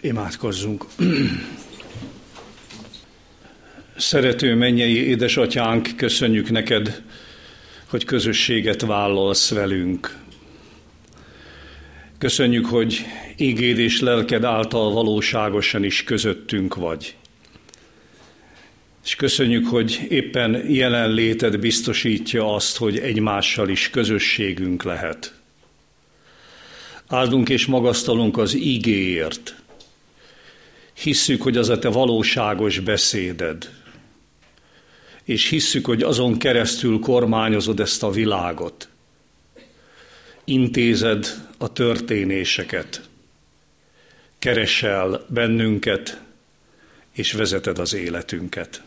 Imádkozzunk. 0.00 0.84
Szerető 3.96 4.54
mennyei 4.54 5.06
édesatyánk, 5.06 5.88
köszönjük 5.96 6.50
neked, 6.50 7.02
hogy 7.86 8.04
közösséget 8.04 8.80
vállalsz 8.80 9.50
velünk. 9.50 10.16
Köszönjük, 12.18 12.66
hogy 12.66 13.04
ígéd 13.36 13.78
és 13.78 14.00
lelked 14.00 14.44
által 14.44 14.92
valóságosan 14.92 15.84
is 15.84 16.04
közöttünk 16.04 16.74
vagy. 16.74 17.16
És 19.04 19.14
köszönjük, 19.14 19.66
hogy 19.66 20.06
éppen 20.08 20.70
jelenléted 20.70 21.58
biztosítja 21.58 22.54
azt, 22.54 22.76
hogy 22.76 22.98
egymással 22.98 23.68
is 23.68 23.90
közösségünk 23.90 24.82
lehet. 24.82 25.34
Áldunk 27.06 27.48
és 27.48 27.66
magasztalunk 27.66 28.36
az 28.36 28.54
ígéért. 28.54 29.57
Hisszük, 31.02 31.42
hogy 31.42 31.56
az 31.56 31.68
a 31.68 31.78
te 31.78 31.88
valóságos 31.88 32.78
beszéded. 32.78 33.70
És 35.24 35.48
hisszük, 35.48 35.86
hogy 35.86 36.02
azon 36.02 36.38
keresztül 36.38 36.98
kormányozod 36.98 37.80
ezt 37.80 38.02
a 38.02 38.10
világot. 38.10 38.88
Intézed 40.44 41.26
a 41.58 41.72
történéseket. 41.72 43.08
Keresel 44.38 45.24
bennünket, 45.28 46.20
és 47.12 47.32
vezeted 47.32 47.78
az 47.78 47.94
életünket. 47.94 48.82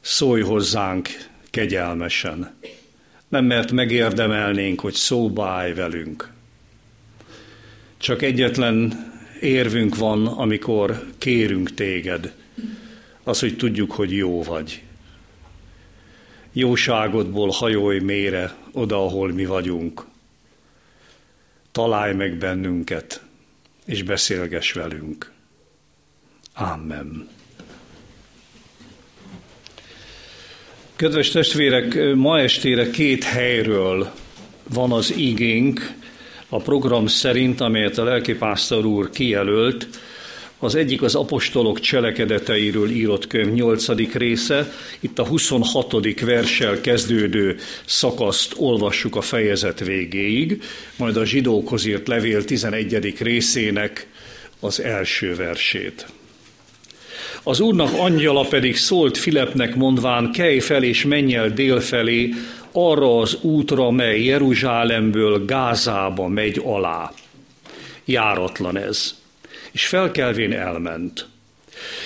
Szólj 0.00 0.42
hozzánk 0.42 1.08
kegyelmesen. 1.50 2.54
Nem 3.28 3.44
mert 3.44 3.72
megérdemelnénk, 3.72 4.80
hogy 4.80 4.94
szóba 4.94 5.46
állj 5.46 5.72
velünk, 5.72 6.32
csak 7.96 8.22
egyetlen 8.22 9.12
érvünk 9.40 9.96
van, 9.96 10.26
amikor 10.26 11.06
kérünk 11.18 11.74
téged, 11.74 12.34
az, 13.22 13.40
hogy 13.40 13.56
tudjuk, 13.56 13.92
hogy 13.92 14.12
jó 14.12 14.42
vagy. 14.42 14.82
Jóságodból 16.52 17.48
hajolj 17.48 17.98
mére 17.98 18.54
oda, 18.72 19.04
ahol 19.04 19.32
mi 19.32 19.44
vagyunk. 19.44 20.04
Találj 21.72 22.14
meg 22.14 22.36
bennünket, 22.36 23.22
és 23.84 24.02
beszélges 24.02 24.72
velünk. 24.72 25.32
Amen. 26.54 27.28
Kedves 30.96 31.30
testvérek, 31.30 32.14
ma 32.14 32.38
estére 32.38 32.90
két 32.90 33.24
helyről 33.24 34.12
van 34.68 34.92
az 34.92 35.16
igénk, 35.16 35.94
a 36.48 36.60
program 36.60 37.06
szerint, 37.06 37.60
amelyet 37.60 37.98
a 37.98 38.04
lelkipásztor 38.04 38.84
úr 38.84 39.10
kijelölt, 39.10 39.88
az 40.58 40.74
egyik 40.74 41.02
az 41.02 41.14
apostolok 41.14 41.80
cselekedeteiről 41.80 42.90
írott 42.90 43.26
könyv 43.26 43.52
8. 43.52 44.12
része, 44.12 44.72
itt 45.00 45.18
a 45.18 45.26
26. 45.26 46.20
verssel 46.20 46.80
kezdődő 46.80 47.56
szakaszt 47.84 48.54
olvassuk 48.56 49.16
a 49.16 49.20
fejezet 49.20 49.84
végéig, 49.84 50.62
majd 50.96 51.16
a 51.16 51.24
zsidókhoz 51.24 51.86
írt 51.86 52.08
levél 52.08 52.44
11. 52.44 53.14
részének 53.18 54.06
az 54.60 54.80
első 54.80 55.34
versét. 55.34 56.06
Az 57.42 57.60
úrnak 57.60 57.92
angyala 57.98 58.44
pedig 58.44 58.76
szólt 58.76 59.16
Filepnek 59.16 59.74
mondván, 59.74 60.32
kelj 60.32 60.58
fel 60.58 60.82
és 60.82 61.04
menj 61.04 61.34
el 61.34 61.50
dél 61.50 61.80
felé, 61.80 62.34
arra 62.76 63.18
az 63.18 63.38
útra, 63.40 63.90
mely 63.90 64.24
Jeruzsálemből 64.24 65.44
Gázába 65.44 66.28
megy 66.28 66.60
alá. 66.64 67.12
Járatlan 68.04 68.78
ez. 68.78 69.14
És 69.72 69.86
felkelvén 69.86 70.52
elment. 70.52 71.26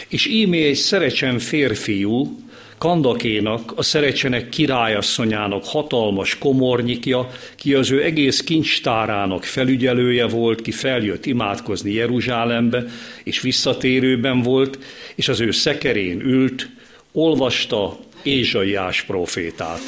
És 0.09 0.27
ímé 0.27 0.67
egy 0.67 0.75
szerecsen 0.75 1.39
férfiú, 1.39 2.39
Kandakénak, 2.79 3.73
a 3.77 3.83
szerecsenek 3.83 4.49
királyasszonyának 4.49 5.65
hatalmas 5.65 6.39
komornyikja, 6.39 7.31
ki 7.57 7.75
az 7.75 7.91
ő 7.91 8.03
egész 8.05 8.41
kincstárának 8.41 9.45
felügyelője 9.45 10.27
volt, 10.27 10.63
ki 10.63 10.71
feljött 10.71 11.27
imádkozni 11.27 11.93
Jeruzsálembe, 11.93 12.85
és 13.25 13.41
visszatérőben 13.41 14.43
volt, 14.43 14.79
és 15.15 15.29
az 15.29 15.41
ő 15.41 15.51
szekerén 15.51 16.21
ült, 16.21 16.69
olvasta 17.13 17.99
Ézsaiás 18.23 19.03
profétát. 19.03 19.81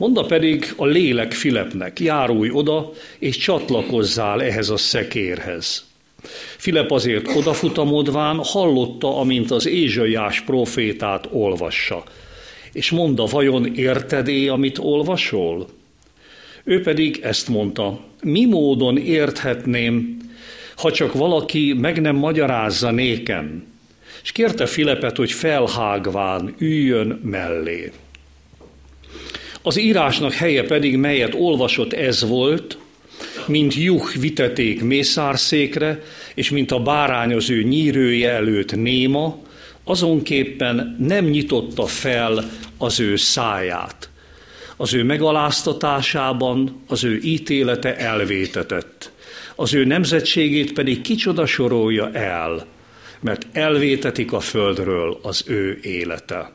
Monda 0.00 0.24
pedig 0.24 0.72
a 0.76 0.86
lélek 0.86 1.32
Filepnek, 1.32 2.00
járulj 2.00 2.50
oda, 2.52 2.92
és 3.18 3.36
csatlakozzál 3.36 4.42
ehhez 4.42 4.70
a 4.70 4.76
szekérhez. 4.76 5.86
Filip 6.56 6.90
azért 6.90 7.36
odafutamodván 7.36 8.40
hallotta, 8.42 9.16
amint 9.16 9.50
az 9.50 9.66
Ézsaiás 9.66 10.40
profétát 10.40 11.28
olvassa. 11.30 12.04
És 12.72 12.90
mondta, 12.90 13.24
vajon 13.24 13.74
érted-é, 13.74 14.48
amit 14.48 14.78
olvasol? 14.78 15.66
Ő 16.64 16.80
pedig 16.80 17.20
ezt 17.22 17.48
mondta, 17.48 18.00
mi 18.22 18.44
módon 18.44 18.96
érthetném, 18.96 20.16
ha 20.76 20.92
csak 20.92 21.12
valaki 21.12 21.72
meg 21.72 22.00
nem 22.00 22.16
magyarázza 22.16 22.90
nékem. 22.90 23.64
És 24.22 24.32
kérte 24.32 24.66
Filepet, 24.66 25.16
hogy 25.16 25.32
felhágván 25.32 26.54
üljön 26.58 27.20
mellé. 27.22 27.92
Az 29.62 29.78
írásnak 29.78 30.32
helye 30.32 30.62
pedig, 30.62 30.96
melyet 30.96 31.34
olvasott 31.34 31.92
ez 31.92 32.28
volt, 32.28 32.78
mint 33.46 33.74
juh 33.74 34.14
viteték 34.20 34.82
mészárszékre, 34.82 36.02
és 36.34 36.50
mint 36.50 36.70
a 36.72 36.80
bárány 36.80 37.34
az 37.34 37.50
ő 37.50 37.62
nyírője 37.62 38.30
előtt 38.30 38.76
néma, 38.76 39.38
azonképpen 39.84 40.96
nem 40.98 41.24
nyitotta 41.24 41.86
fel 41.86 42.50
az 42.78 43.00
ő 43.00 43.16
száját. 43.16 44.10
Az 44.76 44.94
ő 44.94 45.04
megaláztatásában 45.04 46.82
az 46.88 47.04
ő 47.04 47.18
ítélete 47.22 47.96
elvétetett. 47.96 49.10
Az 49.54 49.74
ő 49.74 49.84
nemzetségét 49.84 50.72
pedig 50.72 51.00
kicsoda 51.00 51.46
sorolja 51.46 52.10
el, 52.12 52.66
mert 53.20 53.46
elvétetik 53.52 54.32
a 54.32 54.40
földről 54.40 55.18
az 55.22 55.44
ő 55.46 55.78
élete. 55.82 56.52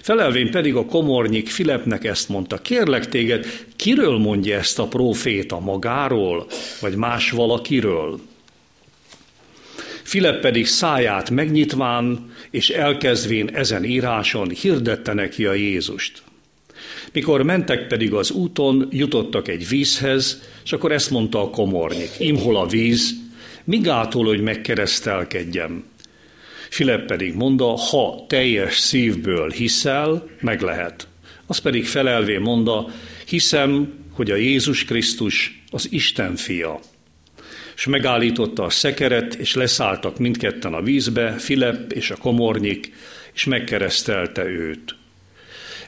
Felelvén 0.00 0.50
pedig 0.50 0.74
a 0.74 0.84
komornyik 0.84 1.48
Filepnek 1.48 2.04
ezt 2.04 2.28
mondta, 2.28 2.58
kérlek 2.58 3.08
téged, 3.08 3.46
kiről 3.76 4.18
mondja 4.18 4.58
ezt 4.58 4.78
a 4.78 4.86
próféta 4.86 5.60
magáról, 5.60 6.46
vagy 6.80 6.94
más 6.94 7.30
valakiről? 7.30 8.20
Filip 10.02 10.40
pedig 10.40 10.66
száját 10.66 11.30
megnyitván, 11.30 12.34
és 12.50 12.68
elkezdvén 12.68 13.48
ezen 13.52 13.84
íráson 13.84 14.48
hirdette 14.48 15.12
neki 15.12 15.46
a 15.46 15.52
Jézust. 15.52 16.22
Mikor 17.12 17.42
mentek 17.42 17.86
pedig 17.86 18.12
az 18.12 18.30
úton, 18.30 18.88
jutottak 18.90 19.48
egy 19.48 19.68
vízhez, 19.68 20.42
és 20.64 20.72
akkor 20.72 20.92
ezt 20.92 21.10
mondta 21.10 21.42
a 21.42 21.50
komornyik, 21.50 22.10
imhol 22.18 22.56
a 22.56 22.66
víz, 22.66 23.14
mi 23.64 23.78
gátol, 23.78 24.24
hogy 24.24 24.40
megkeresztelkedjem? 24.40 25.84
Filip 26.70 27.06
pedig 27.06 27.34
mondta, 27.34 27.64
ha 27.64 28.24
teljes 28.28 28.78
szívből 28.78 29.50
hiszel, 29.50 30.28
meg 30.40 30.60
lehet. 30.60 31.08
Az 31.46 31.58
pedig 31.58 31.86
felelvé 31.86 32.38
mondta, 32.38 32.88
hiszem, 33.26 33.94
hogy 34.12 34.30
a 34.30 34.36
Jézus 34.36 34.84
Krisztus 34.84 35.62
az 35.70 35.88
Isten 35.90 36.36
fia. 36.36 36.80
És 37.76 37.86
megállította 37.86 38.62
a 38.62 38.70
szekeret, 38.70 39.34
és 39.34 39.54
leszálltak 39.54 40.18
mindketten 40.18 40.74
a 40.74 40.82
vízbe, 40.82 41.32
Filip 41.32 41.92
és 41.92 42.10
a 42.10 42.16
komornyik, 42.16 42.92
és 43.34 43.44
megkeresztelte 43.44 44.44
őt. 44.44 44.96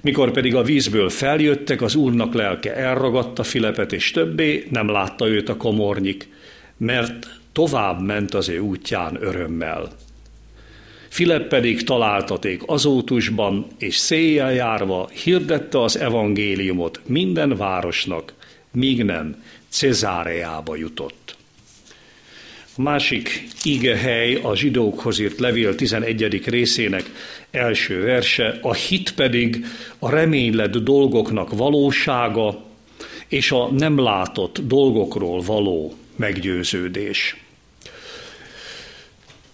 Mikor 0.00 0.30
pedig 0.30 0.54
a 0.54 0.62
vízből 0.62 1.10
feljöttek, 1.10 1.82
az 1.82 1.94
úrnak 1.94 2.34
lelke 2.34 2.74
elragadta 2.74 3.42
Filepet, 3.42 3.92
és 3.92 4.10
többé 4.10 4.66
nem 4.70 4.88
látta 4.88 5.28
őt 5.28 5.48
a 5.48 5.56
komornyik, 5.56 6.28
mert 6.76 7.26
tovább 7.52 8.00
ment 8.02 8.34
az 8.34 8.48
ő 8.48 8.58
útján 8.58 9.19
örömmel. 9.20 9.92
Filip 11.19 11.49
pedig 11.49 11.82
találtaték 11.82 12.62
azótusban, 12.67 13.67
és 13.79 13.97
széjjel 13.97 14.53
járva 14.53 15.11
hirdette 15.25 15.82
az 15.82 15.99
evangéliumot 15.99 17.00
minden 17.06 17.56
városnak, 17.56 18.35
míg 18.73 19.05
nem 19.05 19.43
Cezáreába 19.69 20.76
jutott. 20.76 21.37
A 22.76 22.82
másik 22.82 23.49
hely 24.03 24.35
a 24.35 24.56
zsidókhoz 24.56 25.19
írt 25.19 25.38
levél 25.38 25.75
11. 25.75 26.43
részének 26.44 27.11
első 27.50 28.03
verse, 28.03 28.59
a 28.62 28.75
hit 28.75 29.15
pedig 29.15 29.65
a 29.99 30.11
reménylett 30.11 30.76
dolgoknak 30.76 31.56
valósága 31.56 32.65
és 33.29 33.53
a 33.53 33.70
nem 33.70 33.99
látott 33.99 34.61
dolgokról 34.67 35.41
való 35.41 35.94
meggyőződés. 36.17 37.47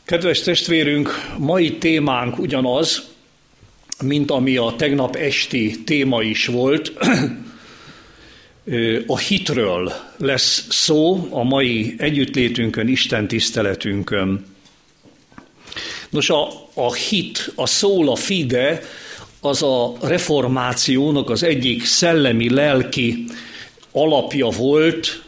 Kedves 0.05 0.41
testvérünk, 0.41 1.35
mai 1.39 1.79
témánk 1.79 2.39
ugyanaz, 2.39 3.09
mint 4.03 4.31
ami 4.31 4.57
a 4.57 4.75
tegnap 4.77 5.17
esti 5.17 5.83
téma 5.85 6.23
is 6.23 6.47
volt. 6.47 6.93
a 9.07 9.19
hitről 9.19 9.93
lesz 10.17 10.67
szó 10.71 11.29
a 11.31 11.43
mai 11.43 11.95
együttlétünkön, 11.99 12.89
Isten 12.89 13.29
tiszteletünkön. 13.29 14.47
Nos, 16.11 16.31
a, 16.31 16.49
a 16.75 16.95
hit, 16.95 17.53
a 17.55 17.67
szól, 17.67 18.09
a 18.09 18.17
fide, 18.17 18.83
az 19.41 19.63
a 19.63 19.93
reformációnak 20.01 21.31
az 21.31 21.43
egyik 21.43 21.85
szellemi, 21.85 22.51
lelki 22.51 23.25
alapja 23.93 24.49
volt, 24.49 25.24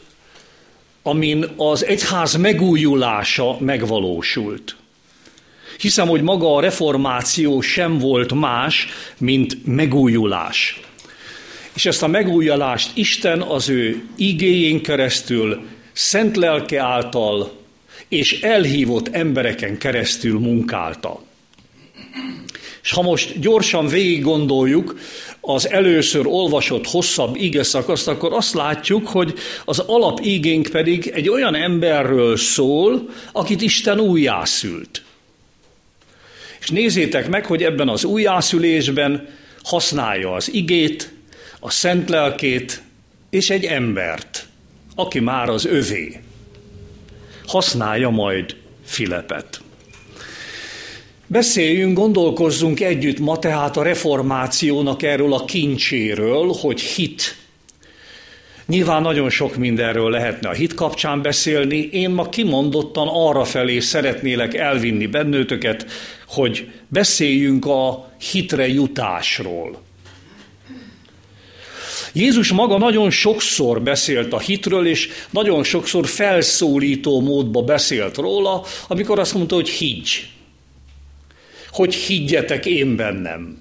amin 1.07 1.47
az 1.57 1.85
egyház 1.85 2.37
megújulása 2.37 3.57
megvalósult. 3.61 4.77
Hiszem, 5.79 6.09
hogy 6.09 6.23
maga 6.23 6.55
a 6.55 6.61
reformáció 6.61 7.61
sem 7.61 7.99
volt 7.99 8.35
más, 8.35 8.87
mint 9.19 9.67
megújulás. 9.67 10.81
És 11.75 11.87
ezt 11.87 12.03
a 12.03 12.07
megújulást 12.07 12.91
Isten 12.95 13.43
az 13.43 13.69
ő 13.69 14.03
igéjén 14.17 14.83
keresztül, 14.83 15.65
szent 15.93 16.37
lelke 16.37 16.83
által 16.83 17.53
és 18.09 18.41
elhívott 18.41 19.09
embereken 19.09 19.79
keresztül 19.79 20.39
munkálta. 20.39 21.23
És 22.83 22.93
ha 22.93 23.03
most 23.03 23.41
gyorsan 23.41 23.87
végig 23.87 24.23
gondoljuk 24.23 24.99
az 25.47 25.71
először 25.71 26.27
olvasott 26.27 26.87
hosszabb 26.87 27.37
ige 27.37 27.63
szakaszt, 27.63 28.09
akkor 28.09 28.33
azt 28.33 28.55
látjuk, 28.55 29.09
hogy 29.09 29.35
az 29.65 29.79
alapigénk 29.79 30.69
pedig 30.69 31.11
egy 31.15 31.29
olyan 31.29 31.55
emberről 31.55 32.37
szól, 32.37 33.09
akit 33.33 33.63
Isten 33.63 34.01
újjászült. 34.01 35.03
És 36.61 36.69
nézzétek 36.69 37.29
meg, 37.29 37.47
hogy 37.47 37.63
ebben 37.63 37.89
az 37.89 38.05
újjászülésben 38.05 39.29
használja 39.63 40.33
az 40.33 40.53
igét, 40.53 41.13
a 41.61 41.71
szent 41.71 42.09
lelkét 42.09 42.83
és 43.31 43.51
egy 43.51 43.65
embert, 43.65 44.47
aki 44.95 45.21
már 45.21 45.49
az 45.49 45.65
övé. 45.65 46.21
Használja 47.47 48.11
majd 48.11 48.57
Filepet. 48.85 49.61
Beszéljünk, 51.29 51.97
gondolkozzunk 51.97 52.81
együtt 52.81 53.19
ma 53.19 53.39
tehát 53.39 53.77
a 53.77 53.83
reformációnak 53.83 55.03
erről 55.03 55.33
a 55.33 55.45
kincséről, 55.45 56.53
hogy 56.61 56.81
hit. 56.81 57.37
Nyilván 58.67 59.03
nagyon 59.03 59.31
sok 59.31 59.57
mindenről 59.57 60.11
lehetne 60.11 60.49
a 60.49 60.53
hit 60.53 60.75
kapcsán 60.75 61.23
beszélni, 61.23 61.89
én 61.93 62.11
ma 62.11 62.29
kimondottan 62.29 63.09
arra 63.11 63.45
felé 63.45 63.79
szeretnélek 63.79 64.55
elvinni 64.55 65.07
bennőtöket, 65.07 65.87
hogy 66.29 66.69
beszéljünk 66.89 67.67
a 67.67 68.11
hitre 68.31 68.69
jutásról. 68.69 69.83
Jézus 72.13 72.53
maga 72.53 72.79
nagyon 72.79 73.11
sokszor 73.11 73.83
beszélt 73.83 74.33
a 74.33 74.39
hitről, 74.39 74.87
és 74.87 75.09
nagyon 75.31 75.65
sokszor 75.65 76.07
felszólító 76.07 77.21
módba 77.21 77.63
beszélt 77.63 78.17
róla, 78.17 78.65
amikor 78.89 79.19
azt 79.19 79.35
mondta, 79.35 79.55
hogy 79.55 79.69
higgy 79.69 80.35
hogy 81.77 81.95
higgyetek 81.95 82.67
én 82.67 82.97
bennem. 82.97 83.59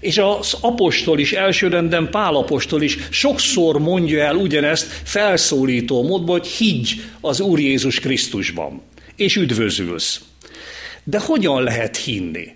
És 0.00 0.18
az 0.18 0.56
apostol 0.60 1.18
is, 1.18 1.32
elsőrenden 1.32 2.10
Pál 2.10 2.34
apostol 2.34 2.82
is 2.82 2.98
sokszor 3.10 3.78
mondja 3.78 4.24
el 4.24 4.36
ugyanezt 4.36 5.00
felszólító 5.04 6.02
módban, 6.02 6.38
hogy 6.38 6.46
higgy 6.46 7.00
az 7.20 7.40
Úr 7.40 7.60
Jézus 7.60 8.00
Krisztusban, 8.00 8.82
és 9.16 9.36
üdvözülsz. 9.36 10.20
De 11.04 11.18
hogyan 11.20 11.62
lehet 11.62 11.96
hinni? 11.96 12.54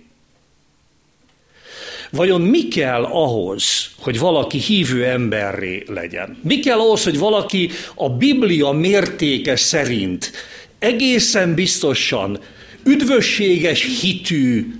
Vajon 2.11 2.41
mi 2.41 2.67
kell 2.67 3.03
ahhoz, 3.03 3.91
hogy 3.99 4.19
valaki 4.19 4.57
hívő 4.57 5.05
emberré 5.05 5.83
legyen? 5.87 6.39
Mi 6.43 6.59
kell 6.59 6.79
ahhoz, 6.79 7.03
hogy 7.03 7.17
valaki 7.17 7.69
a 7.95 8.09
Biblia 8.09 8.71
mértéke 8.71 9.55
szerint 9.55 10.31
egészen 10.79 11.53
biztosan 11.53 12.39
üdvösséges 12.83 14.01
hitű 14.01 14.75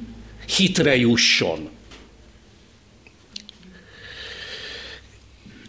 hitre 0.56 0.96
jusson. 0.96 1.70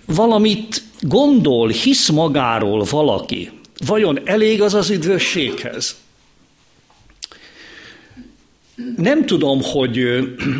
Valamit 0.06 0.82
gondol, 1.00 1.68
hisz 1.68 2.08
magáról 2.08 2.86
valaki, 2.90 3.50
vajon 3.86 4.20
elég 4.24 4.62
az 4.62 4.74
az 4.74 4.90
üdvösséghez? 4.90 5.96
Nem 8.96 9.26
tudom, 9.26 9.62
hogy 9.62 10.00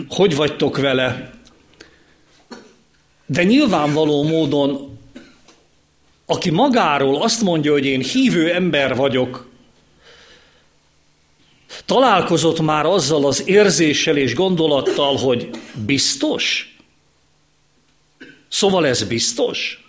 hogy 0.08 0.36
vagytok 0.36 0.78
vele, 0.78 1.30
de 3.26 3.44
nyilvánvaló 3.44 4.22
módon, 4.22 4.98
aki 6.26 6.50
magáról 6.50 7.22
azt 7.22 7.42
mondja, 7.42 7.72
hogy 7.72 7.86
én 7.86 8.00
hívő 8.00 8.52
ember 8.52 8.96
vagyok, 8.96 9.51
Találkozott 11.84 12.60
már 12.60 12.86
azzal 12.86 13.26
az 13.26 13.48
érzéssel 13.48 14.16
és 14.16 14.34
gondolattal, 14.34 15.16
hogy 15.16 15.50
biztos? 15.86 16.76
Szóval 18.48 18.86
ez 18.86 19.04
biztos? 19.04 19.86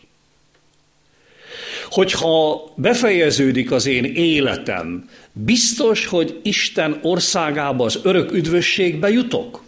Hogyha 1.90 2.63
befejeződik 2.75 3.72
az 3.72 3.86
én 3.86 4.04
életem, 4.04 5.10
biztos, 5.31 6.06
hogy 6.06 6.40
Isten 6.44 7.00
országába, 7.01 7.86
az 7.86 8.00
örök 8.04 8.31
üdvösségbe 8.31 9.10
jutok? 9.10 9.63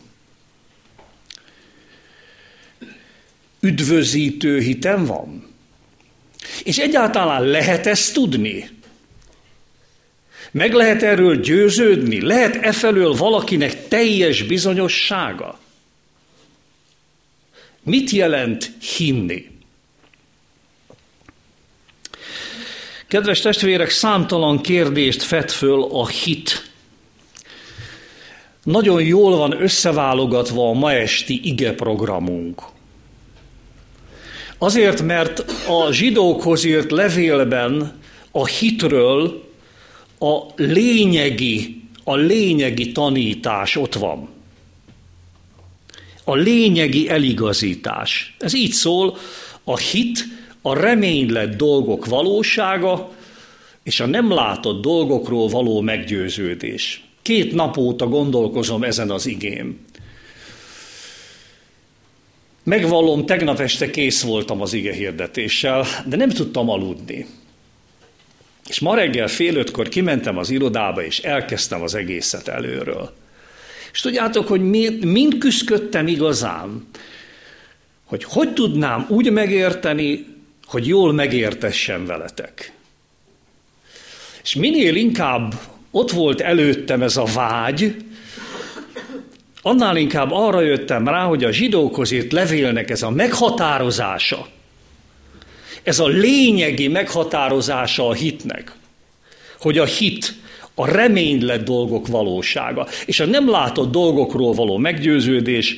Üdvözítő 3.60 4.60
hitem 4.60 5.06
van? 5.06 5.54
És 6.64 6.78
egyáltalán 6.78 7.44
lehet 7.44 7.88
ezt 7.88 8.14
tudni? 8.14 8.70
Meg 10.56 10.74
lehet 10.74 11.04
erről 11.04 11.36
győződni? 11.36 12.22
Lehet 12.22 12.56
e 12.56 12.72
felől 12.72 13.14
valakinek 13.14 13.88
teljes 13.88 14.44
bizonyossága? 14.44 15.60
Mit 17.84 18.10
jelent 18.10 18.72
hinni? 18.98 19.50
Kedves 23.08 23.40
testvérek, 23.40 23.90
számtalan 23.90 24.62
kérdést 24.62 25.24
fed 25.24 25.52
föl 25.52 25.84
a 25.84 26.08
hit. 26.08 26.72
Nagyon 28.64 29.04
jól 29.04 29.38
van 29.38 29.62
összeválogatva 29.62 30.70
a 30.70 30.74
ma 30.74 30.92
esti 30.92 31.40
ige 31.44 31.74
programunk. 31.74 32.62
Azért, 34.58 35.02
mert 35.02 35.40
a 35.68 35.92
zsidókhoz 35.92 36.64
írt 36.64 36.92
levélben 36.92 38.02
a 38.32 38.46
hitről 38.46 39.45
a 40.20 40.42
lényegi, 40.56 41.82
a 42.04 42.16
lényegi 42.16 42.92
tanítás 42.92 43.76
ott 43.76 43.94
van. 43.94 44.30
A 46.24 46.36
lényegi 46.36 47.10
eligazítás. 47.10 48.36
Ez 48.40 48.54
így 48.54 48.72
szól, 48.72 49.18
a 49.64 49.78
hit, 49.78 50.26
a 50.62 50.74
reménylett 50.74 51.58
dolgok 51.58 52.06
valósága, 52.06 53.12
és 53.84 54.00
a 54.00 54.06
nem 54.06 54.32
látott 54.32 54.82
dolgokról 54.82 55.48
való 55.48 55.82
meggyőződés. 55.82 57.04
Két 57.22 57.54
nap 57.54 57.78
óta 57.78 58.08
gondolkozom 58.08 58.84
ezen 58.84 59.12
az 59.12 59.26
igém. 59.26 59.80
Megvallom, 62.64 63.26
tegnap 63.26 63.60
este 63.60 63.90
kész 63.90 64.24
voltam 64.24 64.62
az 64.62 64.74
ige 64.74 64.94
hirdetéssel, 64.94 65.86
de 66.06 66.16
nem 66.16 66.30
tudtam 66.30 66.70
aludni. 66.70 67.26
És 68.68 68.80
ma 68.80 68.96
reggel 68.96 69.28
fél 69.28 69.56
ötkor 69.56 69.90
kimentem 69.90 70.38
az 70.38 70.50
irodába, 70.50 71.04
és 71.04 71.20
elkezdtem 71.20 71.82
az 71.82 71.96
egészet 71.96 72.48
előről. 72.48 73.14
És 73.92 74.02
tudjátok, 74.02 74.48
hogy 74.48 74.62
mind 75.02 75.38
küzdködtem 75.38 76.08
igazán, 76.08 76.88
hogy 78.06 78.24
hogy 78.24 78.54
tudnám 78.54 79.06
úgy 79.10 79.32
megérteni, 79.32 80.26
hogy 80.66 80.88
jól 80.88 81.14
megértessen 81.14 82.06
veletek. 82.06 82.74
És 84.44 84.56
minél 84.56 84.96
inkább 84.96 85.54
ott 85.92 86.12
volt 86.12 86.42
előttem 86.42 87.02
ez 87.02 87.18
a 87.18 87.26
vágy, 87.34 87.96
annál 89.62 89.98
inkább 89.98 90.32
arra 90.32 90.62
jöttem 90.62 91.08
rá, 91.08 91.24
hogy 91.24 91.44
a 91.44 91.52
zsidókhoz 91.52 92.12
írt 92.12 92.32
levélnek 92.32 92.90
ez 92.90 93.02
a 93.02 93.10
meghatározása, 93.10 94.48
ez 95.86 96.00
a 96.00 96.08
lényegi 96.08 96.88
meghatározása 96.88 98.08
a 98.08 98.14
hitnek, 98.14 98.76
hogy 99.60 99.78
a 99.78 99.86
hit 99.86 100.34
a 100.74 100.86
reménylett 100.86 101.64
dolgok 101.64 102.08
valósága, 102.08 102.88
és 103.06 103.20
a 103.20 103.26
nem 103.26 103.50
látott 103.50 103.92
dolgokról 103.92 104.54
való 104.54 104.78
meggyőződés 104.78 105.78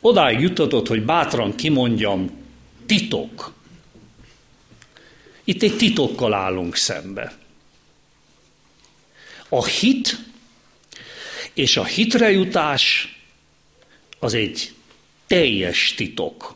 odáig 0.00 0.40
juttatott, 0.40 0.88
hogy 0.88 1.02
bátran 1.02 1.54
kimondjam, 1.54 2.30
titok. 2.86 3.52
Itt 5.44 5.62
egy 5.62 5.76
titokkal 5.76 6.34
állunk 6.34 6.76
szembe. 6.76 7.32
A 9.48 9.64
hit 9.64 10.18
és 11.54 11.76
a 11.76 11.84
hitre 11.84 12.30
jutás 12.30 13.16
az 14.18 14.34
egy 14.34 14.72
teljes 15.26 15.94
titok 15.96 16.54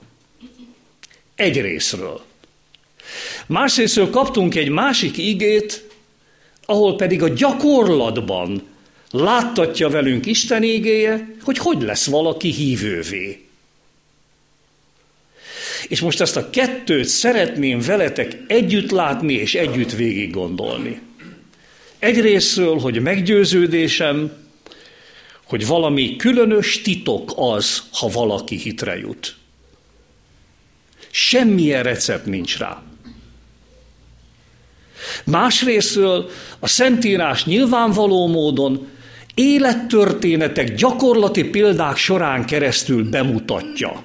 Egy 1.34 1.60
részről. 1.60 2.25
Másrésztről 3.46 4.10
kaptunk 4.10 4.54
egy 4.54 4.68
másik 4.68 5.18
igét, 5.18 5.88
ahol 6.66 6.96
pedig 6.96 7.22
a 7.22 7.28
gyakorlatban 7.28 8.62
láttatja 9.10 9.88
velünk 9.88 10.26
Isten 10.26 10.62
igéje, 10.62 11.36
hogy 11.42 11.58
hogy 11.58 11.82
lesz 11.82 12.06
valaki 12.06 12.50
hívővé. 12.50 13.40
És 15.88 16.00
most 16.00 16.20
ezt 16.20 16.36
a 16.36 16.50
kettőt 16.50 17.08
szeretném 17.08 17.80
veletek 17.80 18.36
együtt 18.46 18.90
látni 18.90 19.32
és 19.32 19.54
együtt 19.54 19.92
végig 19.92 20.30
gondolni. 20.30 21.00
Egyrésztről, 21.98 22.78
hogy 22.78 23.00
meggyőződésem, 23.00 24.32
hogy 25.44 25.66
valami 25.66 26.16
különös 26.16 26.80
titok 26.80 27.32
az, 27.36 27.82
ha 27.92 28.08
valaki 28.08 28.56
hitre 28.56 28.96
jut. 28.98 29.36
Semmilyen 31.10 31.82
recept 31.82 32.26
nincs 32.26 32.58
rá. 32.58 32.82
Másrésztről 35.24 36.30
a 36.58 36.68
Szentírás 36.68 37.44
nyilvánvaló 37.44 38.26
módon 38.26 38.88
élettörténetek, 39.34 40.74
gyakorlati 40.74 41.44
példák 41.44 41.96
során 41.96 42.44
keresztül 42.44 43.10
bemutatja 43.10 44.02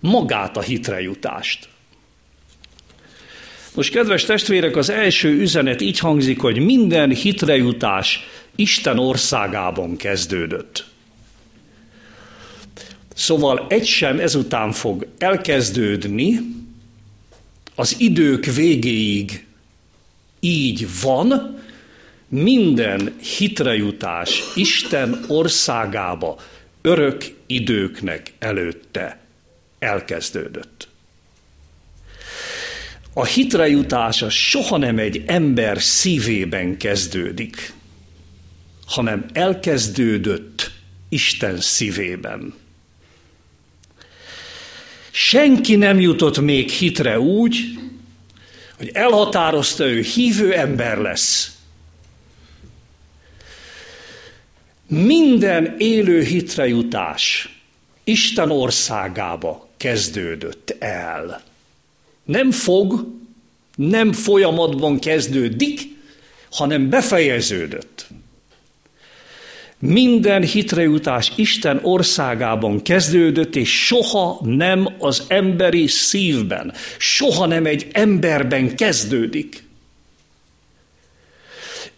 magát 0.00 0.56
a 0.56 0.60
hitrejutást. 0.60 1.68
Most, 3.74 3.92
kedves 3.92 4.24
testvérek, 4.24 4.76
az 4.76 4.90
első 4.90 5.28
üzenet 5.28 5.80
így 5.80 5.98
hangzik, 5.98 6.40
hogy 6.40 6.58
minden 6.58 7.10
hitrejutás 7.10 8.20
Isten 8.56 8.98
országában 8.98 9.96
kezdődött. 9.96 10.84
Szóval 13.14 13.66
egy 13.68 13.86
sem 13.86 14.18
ezután 14.18 14.72
fog 14.72 15.06
elkezdődni, 15.18 16.40
az 17.74 17.94
idők 17.98 18.44
végéig 18.44 19.46
így 20.40 20.86
van, 21.02 21.58
minden 22.28 23.16
hitrejutás 23.38 24.42
Isten 24.54 25.24
országába 25.28 26.40
örök 26.82 27.24
időknek 27.46 28.32
előtte 28.38 29.20
elkezdődött. 29.78 30.88
A 33.12 33.24
hitrejutása 33.24 34.30
soha 34.30 34.76
nem 34.76 34.98
egy 34.98 35.22
ember 35.26 35.82
szívében 35.82 36.76
kezdődik, 36.76 37.72
hanem 38.86 39.24
elkezdődött 39.32 40.70
Isten 41.08 41.60
szívében. 41.60 42.54
Senki 45.10 45.76
nem 45.76 46.00
jutott 46.00 46.40
még 46.40 46.70
hitre 46.70 47.20
úgy, 47.20 47.56
hogy 48.78 48.90
elhatározta 48.92 49.84
ő 49.84 50.00
hívő 50.00 50.54
ember 50.54 50.98
lesz. 50.98 51.52
Minden 54.86 55.74
élő 55.78 56.22
hitrejutás 56.22 57.56
Isten 58.04 58.50
országába 58.50 59.68
kezdődött 59.76 60.76
el. 60.78 61.42
Nem 62.24 62.50
fog, 62.50 63.06
nem 63.76 64.12
folyamatban 64.12 64.98
kezdődik, 64.98 65.80
hanem 66.50 66.88
befejeződött. 66.88 68.06
Minden 69.80 70.42
hitrejutás 70.42 71.32
Isten 71.36 71.80
országában 71.82 72.82
kezdődött, 72.82 73.56
és 73.56 73.84
soha 73.86 74.40
nem 74.44 74.88
az 74.98 75.24
emberi 75.28 75.86
szívben, 75.86 76.72
soha 76.98 77.46
nem 77.46 77.66
egy 77.66 77.86
emberben 77.92 78.76
kezdődik. 78.76 79.62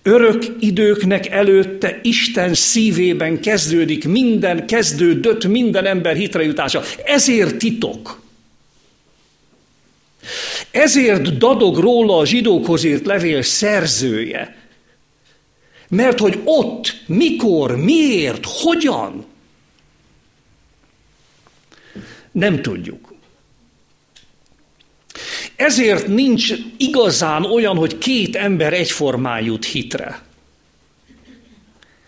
Örök 0.02 0.42
időknek 0.58 1.26
előtte 1.26 2.00
Isten 2.02 2.54
szívében 2.54 3.40
kezdődik 3.40 4.08
minden, 4.08 4.66
kezdődött 4.66 5.46
minden 5.46 5.86
ember 5.86 6.16
hitrejutása. 6.16 6.82
Ezért 7.04 7.56
titok. 7.56 8.22
Ezért 10.70 11.38
dadog 11.38 11.78
róla 11.78 12.16
a 12.16 12.26
zsidókhoz 12.26 12.84
írt 12.84 13.06
levél 13.06 13.42
szerzője. 13.42 14.59
Mert 15.90 16.18
hogy 16.18 16.40
ott, 16.44 17.02
mikor, 17.06 17.76
miért, 17.76 18.46
hogyan, 18.46 19.24
nem 22.32 22.62
tudjuk. 22.62 23.14
Ezért 25.56 26.06
nincs 26.06 26.52
igazán 26.76 27.44
olyan, 27.44 27.76
hogy 27.76 27.98
két 27.98 28.36
ember 28.36 28.72
egyformán 28.72 29.44
jut 29.44 29.64
hitre. 29.64 30.22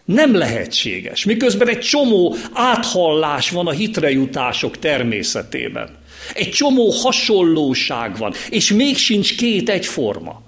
Nem 0.04 0.34
lehetséges. 0.34 1.24
Miközben 1.24 1.68
egy 1.68 1.78
csomó 1.80 2.36
áthallás 2.52 3.50
van 3.50 3.66
a 3.66 3.70
hitrejutások 3.70 4.78
természetében. 4.78 5.98
Egy 6.34 6.50
csomó 6.50 6.90
hasonlóság 6.90 8.16
van, 8.16 8.32
és 8.50 8.72
még 8.72 8.96
sincs 8.96 9.36
két 9.36 9.68
egyforma. 9.68 10.42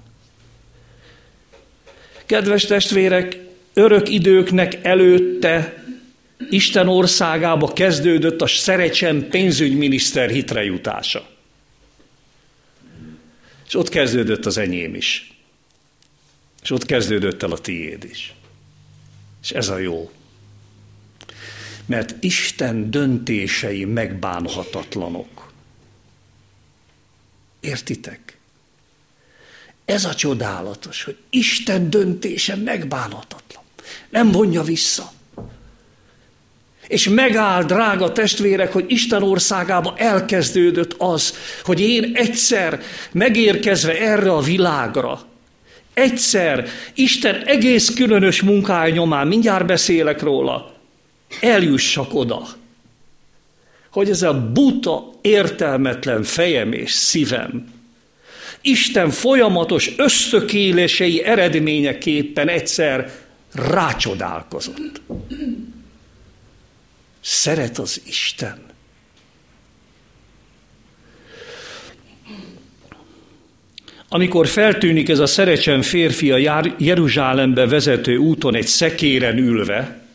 Kedves 2.26 2.64
testvérek, 2.64 3.38
örök 3.72 4.08
időknek 4.08 4.84
előtte 4.84 5.84
Isten 6.50 6.88
országába 6.88 7.72
kezdődött 7.72 8.40
a 8.40 8.46
Szerecsen 8.46 9.28
pénzügyminiszter 9.28 10.30
hitrejutása. 10.30 11.28
És 13.66 13.74
ott 13.74 13.88
kezdődött 13.88 14.46
az 14.46 14.58
enyém 14.58 14.94
is. 14.94 15.32
És 16.62 16.70
ott 16.70 16.84
kezdődött 16.84 17.42
el 17.42 17.50
a 17.50 17.58
tiéd 17.58 18.04
is. 18.04 18.34
És 19.42 19.50
ez 19.50 19.68
a 19.68 19.78
jó. 19.78 20.10
Mert 21.86 22.14
Isten 22.20 22.90
döntései 22.90 23.84
megbánhatatlanok. 23.84 25.52
Értitek? 27.60 28.33
Ez 29.84 30.04
a 30.04 30.14
csodálatos, 30.14 31.04
hogy 31.04 31.16
Isten 31.30 31.90
döntése 31.90 32.56
megbánhatatlan. 32.56 33.64
Nem 34.10 34.30
vonja 34.30 34.62
vissza. 34.62 35.12
És 36.88 37.08
megáll, 37.08 37.64
drága 37.64 38.12
testvérek, 38.12 38.72
hogy 38.72 38.84
Isten 38.88 39.22
országába 39.22 39.94
elkezdődött 39.96 40.94
az, 40.98 41.34
hogy 41.64 41.80
én 41.80 42.10
egyszer 42.14 42.80
megérkezve 43.12 43.98
erre 43.98 44.32
a 44.32 44.40
világra, 44.40 45.20
egyszer 45.94 46.68
Isten 46.94 47.42
egész 47.44 47.94
különös 47.94 48.42
munkája 48.42 48.94
nyomán, 48.94 49.26
mindjárt 49.26 49.66
beszélek 49.66 50.22
róla, 50.22 50.74
eljussak 51.40 52.14
oda, 52.14 52.46
hogy 53.90 54.10
ez 54.10 54.22
a 54.22 54.50
buta, 54.52 55.10
értelmetlen 55.20 56.22
fejem 56.22 56.72
és 56.72 56.92
szívem 56.92 57.73
Isten 58.66 59.10
folyamatos 59.10 59.92
összökélései 59.96 61.22
eredményeképpen 61.22 62.48
egyszer 62.48 63.12
rácsodálkozott. 63.52 65.00
Szeret 67.20 67.78
az 67.78 68.02
Isten. 68.06 68.62
Amikor 74.08 74.46
feltűnik 74.46 75.08
ez 75.08 75.18
a 75.18 75.26
szerecsen 75.26 75.82
férfi 75.82 76.30
a 76.30 76.62
Jeruzsálembe 76.78 77.66
vezető 77.66 78.16
úton 78.16 78.54
egy 78.54 78.66
szekéren 78.66 79.38
ülve, 79.38 80.06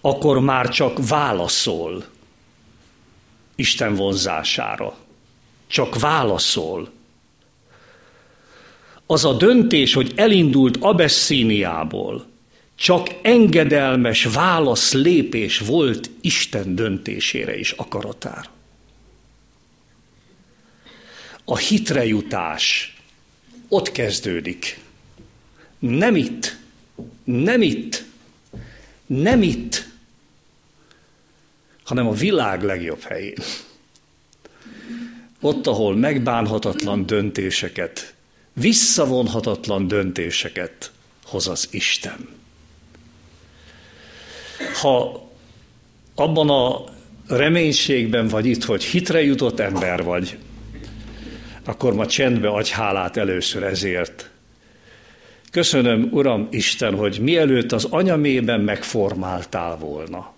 akkor 0.00 0.40
már 0.40 0.68
csak 0.68 1.08
válaszol 1.08 2.04
Isten 3.54 3.94
vonzására. 3.94 5.05
Csak 5.66 5.98
válaszol. 5.98 6.90
Az 9.06 9.24
a 9.24 9.32
döntés, 9.32 9.94
hogy 9.94 10.12
elindult 10.14 10.76
Abeszíniából, 10.80 12.26
csak 12.74 13.08
engedelmes 13.22 14.24
válasz 14.24 14.92
lépés 14.92 15.58
volt 15.58 16.10
Isten 16.20 16.74
döntésére 16.74 17.58
és 17.58 17.70
akaratára. 17.70 18.50
A 21.44 21.56
hitrejutás 21.56 22.96
ott 23.68 23.92
kezdődik. 23.92 24.80
Nem 25.78 26.16
itt, 26.16 26.56
nem 27.24 27.62
itt, 27.62 28.04
nem 29.06 29.42
itt, 29.42 29.88
hanem 31.84 32.06
a 32.06 32.12
világ 32.12 32.62
legjobb 32.62 33.00
helyén. 33.00 33.36
Ott, 35.40 35.66
ahol 35.66 35.96
megbánhatatlan 35.96 37.06
döntéseket, 37.06 38.14
visszavonhatatlan 38.52 39.88
döntéseket 39.88 40.90
hoz 41.24 41.48
az 41.48 41.68
Isten 41.70 42.36
ha 44.80 45.24
abban 46.14 46.50
a 46.50 46.84
reménységben 47.28 48.28
vagy 48.28 48.46
itt, 48.46 48.64
hogy 48.64 48.84
hitre 48.84 49.22
jutott 49.22 49.60
ember 49.60 50.02
vagy, 50.02 50.38
akkor 51.64 51.94
ma 51.94 52.06
csendbe 52.06 52.48
adj 52.48 52.70
hálát 52.70 53.16
először 53.16 53.62
ezért. 53.62 54.30
Köszönöm, 55.50 56.08
Uram 56.10 56.48
Isten, 56.50 56.94
hogy 56.94 57.18
mielőtt 57.20 57.72
az 57.72 57.84
anyamében 57.84 58.60
megformáltál 58.60 59.76
volna. 59.76 60.34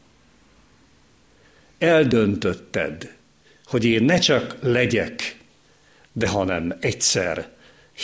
Eldöntötted, 1.78 3.16
hogy 3.68 3.84
én 3.84 4.02
ne 4.02 4.18
csak 4.18 4.56
legyek, 4.60 5.36
de 6.12 6.28
hanem 6.28 6.76
egyszer 6.80 7.48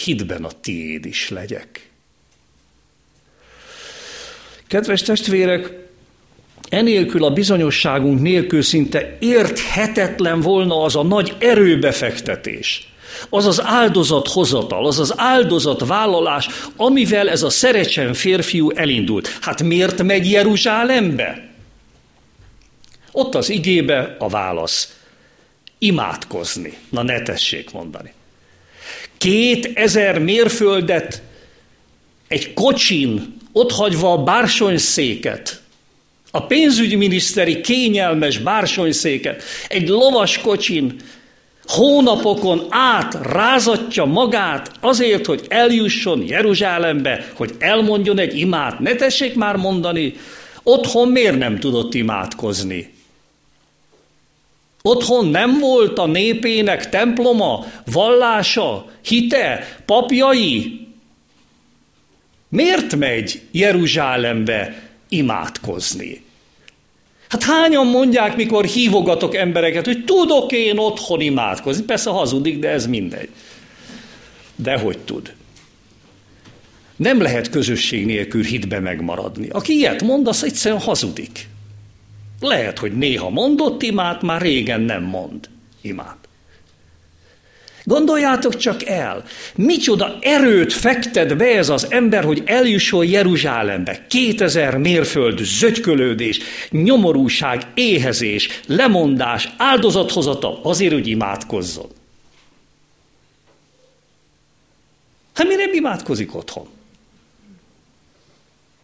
hitben 0.05 0.45
a 0.45 0.51
tiéd 0.61 1.05
is 1.05 1.29
legyek. 1.29 1.91
Kedves 4.67 5.03
testvérek, 5.03 5.71
enélkül 6.69 7.25
a 7.25 7.31
bizonyosságunk 7.31 8.21
nélkül 8.21 8.63
szinte 8.63 9.17
érthetetlen 9.21 10.41
volna 10.41 10.83
az 10.83 10.97
a 10.97 11.03
nagy 11.03 11.37
erőbefektetés, 11.39 12.93
az 13.29 13.47
az 13.47 13.63
áldozathozatal, 13.63 14.87
az 14.87 14.99
az 14.99 15.15
áldozatvállalás, 15.17 16.49
amivel 16.77 17.31
ez 17.31 17.43
a 17.43 17.51
szerecsen 17.51 18.15
férfiú 18.15 18.71
elindult. 18.71 19.39
Hát 19.41 19.63
miért 19.63 20.03
megy 20.03 20.31
Jeruzsálembe? 20.31 21.49
Ott 23.13 23.35
az 23.35 23.49
igébe 23.49 24.17
a 24.19 24.29
válasz. 24.29 25.04
Imádkozni. 25.85 26.73
Na 26.89 27.03
ne 27.03 27.23
tessék 27.23 27.73
mondani. 27.73 28.13
Két 29.19 29.71
ezer 29.75 30.19
mérföldet 30.19 31.23
egy 32.29 32.53
kocsin 32.53 33.37
otthagyva 33.53 34.13
a 34.13 34.23
bársonyszéket, 34.23 35.63
a 36.31 36.47
pénzügyminiszteri 36.47 37.61
kényelmes 37.61 38.39
bársonyszéket, 38.39 39.43
egy 39.69 39.89
lovas 39.89 40.39
kocsin 40.39 40.97
hónapokon 41.65 42.67
át 42.69 43.19
rázatja 43.23 44.05
magát 44.05 44.71
azért, 44.81 45.27
hogy 45.27 45.45
eljusson 45.49 46.25
Jeruzsálembe, 46.27 47.27
hogy 47.35 47.55
elmondjon 47.59 48.19
egy 48.19 48.39
imát. 48.39 48.79
Ne 48.79 48.95
tessék 48.95 49.35
már 49.35 49.57
mondani, 49.57 50.15
otthon 50.63 51.09
miért 51.09 51.39
nem 51.39 51.59
tudott 51.59 51.95
imádkozni? 51.95 52.94
Otthon 54.89 55.27
nem 55.27 55.59
volt 55.59 55.99
a 55.99 56.07
népének 56.07 56.89
temploma, 56.89 57.67
vallása, 57.93 58.87
hite, 59.03 59.79
papjai? 59.85 60.81
Miért 62.49 62.97
megy 62.97 63.41
Jeruzsálembe 63.51 64.83
imádkozni? 65.09 66.25
Hát 67.29 67.43
hányan 67.43 67.87
mondják, 67.87 68.37
mikor 68.37 68.65
hívogatok 68.65 69.35
embereket, 69.35 69.85
hogy 69.85 70.05
tudok 70.05 70.53
én 70.53 70.79
otthon 70.79 71.21
imádkozni? 71.21 71.85
Persze 71.85 72.11
hazudik, 72.11 72.59
de 72.59 72.69
ez 72.69 72.87
mindegy. 72.87 73.29
De 74.57 74.79
hogy 74.79 74.99
tud? 74.99 75.35
Nem 76.97 77.21
lehet 77.21 77.51
közösség 77.51 78.07
nélkül 78.07 78.43
hitbe 78.43 78.81
megmaradni. 78.81 79.49
Aki 79.49 79.73
ilyet 79.73 80.03
mond, 80.03 80.29
az 80.29 80.45
egyszerűen 80.45 80.81
hazudik. 80.81 81.53
Lehet, 82.41 82.79
hogy 82.79 82.93
néha 82.93 83.31
mondott 83.31 83.83
imát, 83.83 84.23
már 84.23 84.41
régen 84.41 84.81
nem 84.81 85.03
mond 85.03 85.49
imát. 85.81 86.25
Gondoljátok 87.87 88.57
csak 88.57 88.85
el, 88.85 89.25
micsoda 89.55 90.19
erőt 90.21 90.73
fektet 90.73 91.37
be 91.37 91.45
ez 91.45 91.69
az 91.69 91.91
ember, 91.91 92.25
hogy 92.25 92.43
eljusson 92.47 93.07
Jeruzsálembe. 93.07 94.07
Kétezer 94.07 94.77
mérföld, 94.77 95.39
zögykölődés, 95.39 96.39
nyomorúság, 96.71 97.63
éhezés, 97.75 98.49
lemondás, 98.67 99.49
áldozathozata 99.57 100.63
azért, 100.63 100.93
hogy 100.93 101.07
imádkozzon. 101.07 101.89
Hát 105.35 105.47
mi 105.47 105.55
nem 105.55 105.73
imádkozik 105.73 106.35
otthon? 106.35 106.67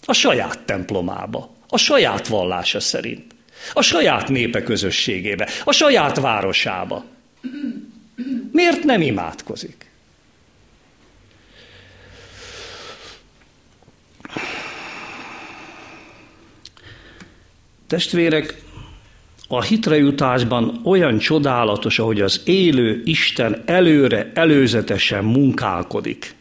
A 0.05 0.13
saját 0.13 0.59
templomába, 0.59 1.51
a 1.69 1.77
saját 1.77 2.27
vallása 2.29 2.81
szerint, 2.81 3.35
a 3.73 3.83
saját 3.83 4.29
népe 4.29 4.63
közösségébe, 4.63 5.49
a 5.65 5.73
saját 5.73 6.21
városába. 6.21 7.05
Miért 8.53 8.85
nem 8.85 9.01
imádkozik? 9.01 9.91
Testvérek, 17.87 18.63
a 19.49 19.63
hitrejutásban 19.63 20.81
olyan 20.85 21.19
csodálatos, 21.19 21.99
ahogy 21.99 22.21
az 22.21 22.41
élő 22.45 23.03
Isten 23.05 23.63
előre, 23.67 24.31
előzetesen 24.35 25.25
munkálkodik. 25.25 26.35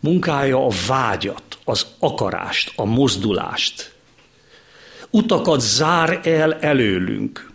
Munkálja 0.00 0.66
a 0.66 0.70
vágyat, 0.86 1.58
az 1.64 1.86
akarást, 1.98 2.72
a 2.76 2.84
mozdulást. 2.84 3.93
Utakat 5.14 5.60
zár 5.60 6.20
el 6.24 6.54
előlünk. 6.54 7.50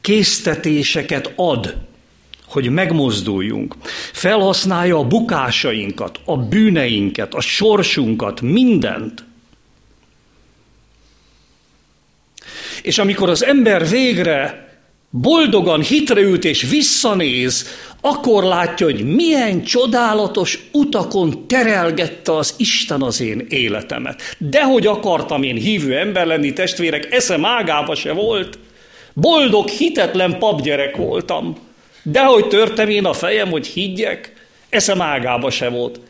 Késztetéseket 0.00 1.32
ad 1.36 1.76
hogy 2.46 2.70
megmozduljunk. 2.70 3.74
Felhasználja 4.12 4.98
a 4.98 5.06
bukásainkat, 5.06 6.20
a 6.24 6.36
bűneinket, 6.36 7.34
a 7.34 7.40
sorsunkat, 7.40 8.40
mindent. 8.40 9.24
És 12.82 12.98
amikor 12.98 13.28
az 13.28 13.44
ember 13.44 13.88
végre 13.88 14.67
boldogan 15.10 15.80
hitreült 15.80 16.44
és 16.44 16.62
visszanéz, 16.62 17.66
akkor 18.00 18.44
látja, 18.44 18.86
hogy 18.86 19.14
milyen 19.14 19.62
csodálatos 19.62 20.58
utakon 20.72 21.46
terelgette 21.46 22.36
az 22.36 22.54
Isten 22.56 23.02
az 23.02 23.20
én 23.20 23.46
életemet. 23.48 24.22
Dehogy 24.38 24.86
akartam 24.86 25.42
én 25.42 25.56
hívő 25.56 25.96
ember 25.96 26.26
lenni, 26.26 26.52
testvérek, 26.52 27.12
eszem 27.12 27.44
ágába 27.44 27.94
se 27.94 28.12
volt. 28.12 28.58
Boldog, 29.14 29.68
hitetlen 29.68 30.38
papgyerek 30.38 30.96
voltam. 30.96 31.56
Dehogy 32.02 32.48
törtem 32.48 32.88
én 32.88 33.04
a 33.04 33.12
fejem, 33.12 33.50
hogy 33.50 33.66
higgyek, 33.66 34.32
eszem 34.68 35.02
ágába 35.02 35.50
se 35.50 35.68
volt. 35.68 36.00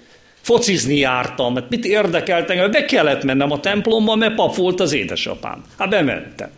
Focizni 0.41 0.97
jártam, 0.97 1.53
mert 1.53 1.71
mit 1.71 1.85
érdekelt 1.85 2.51
engem, 2.51 2.71
be 2.71 2.85
kellett 2.85 3.25
mennem 3.25 3.53
a 3.53 3.61
templomba, 3.61 4.15
mert 4.15 4.35
pap 4.35 4.57
volt 4.57 4.81
az 4.81 4.93
édesapám. 4.93 5.65
Hát 5.79 5.89
bementem. 5.89 6.51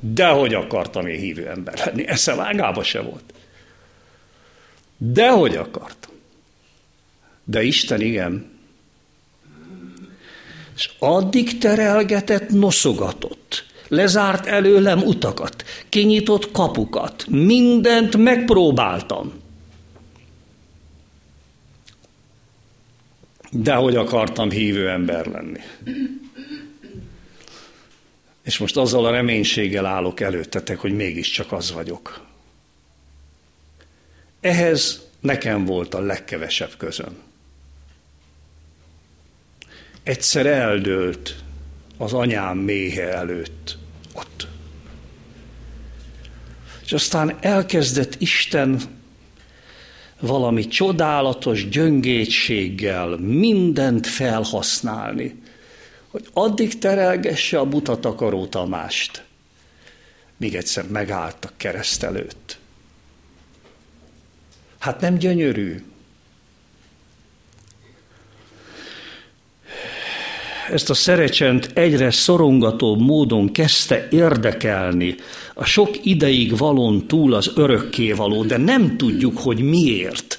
Dehogy 0.00 0.54
akartam 0.54 1.06
én 1.06 1.18
hívő 1.18 1.48
ember 1.48 1.82
lenni, 1.84 2.06
eszem 2.06 2.40
ágába 2.40 2.82
se 2.82 3.00
volt. 3.00 3.34
Dehogy 4.96 5.56
akartam. 5.56 6.14
De 7.44 7.62
Isten 7.62 8.00
igen. 8.00 8.50
És 10.76 10.90
addig 10.98 11.58
terelgetett, 11.58 12.48
noszogatott, 12.50 13.64
lezárt 13.88 14.46
előlem 14.46 15.02
utakat, 15.02 15.64
kinyitott 15.88 16.50
kapukat, 16.50 17.26
mindent 17.28 18.16
megpróbáltam. 18.16 19.32
De 23.50 23.74
hogy 23.74 23.96
akartam 23.96 24.50
hívő 24.50 24.88
ember 24.88 25.26
lenni. 25.26 25.60
És 28.42 28.58
most 28.58 28.76
azzal 28.76 29.06
a 29.06 29.10
reménységgel 29.10 29.86
állok 29.86 30.20
előttetek, 30.20 30.78
hogy 30.78 30.92
mégiscsak 30.92 31.52
az 31.52 31.72
vagyok. 31.72 32.26
Ehhez 34.40 35.08
nekem 35.20 35.64
volt 35.64 35.94
a 35.94 36.00
legkevesebb 36.00 36.72
közön. 36.76 37.16
Egyszer 40.02 40.46
eldőlt 40.46 41.36
az 41.96 42.12
anyám 42.12 42.58
méhe 42.58 43.12
előtt 43.12 43.78
ott. 44.14 44.46
És 46.84 46.92
aztán 46.92 47.36
elkezdett 47.40 48.20
Isten 48.20 48.80
valami 50.20 50.66
csodálatos 50.66 51.68
gyöngétséggel 51.68 53.16
mindent 53.16 54.06
felhasználni, 54.06 55.39
hogy 56.10 56.26
addig 56.32 56.78
terelgesse 56.78 57.58
a 57.58 57.64
buta 57.64 58.00
takaró 58.00 58.46
Tamást, 58.46 59.24
míg 60.36 60.54
egyszer 60.54 60.88
megállt 60.88 61.44
a 61.44 61.50
kereszt 61.56 62.02
előtt. 62.02 62.58
Hát 64.78 65.00
nem 65.00 65.18
gyönyörű, 65.18 65.82
ezt 70.70 70.90
a 70.90 70.94
szerecsent 70.94 71.70
egyre 71.74 72.10
szorongató 72.10 72.96
módon 72.96 73.52
kezdte 73.52 74.08
érdekelni 74.10 75.14
a 75.54 75.64
sok 75.64 76.04
ideig 76.06 76.56
valon 76.56 77.06
túl 77.06 77.34
az 77.34 77.52
örökkévaló, 77.54 78.44
de 78.44 78.56
nem 78.56 78.96
tudjuk, 78.96 79.38
hogy 79.38 79.60
miért. 79.60 80.38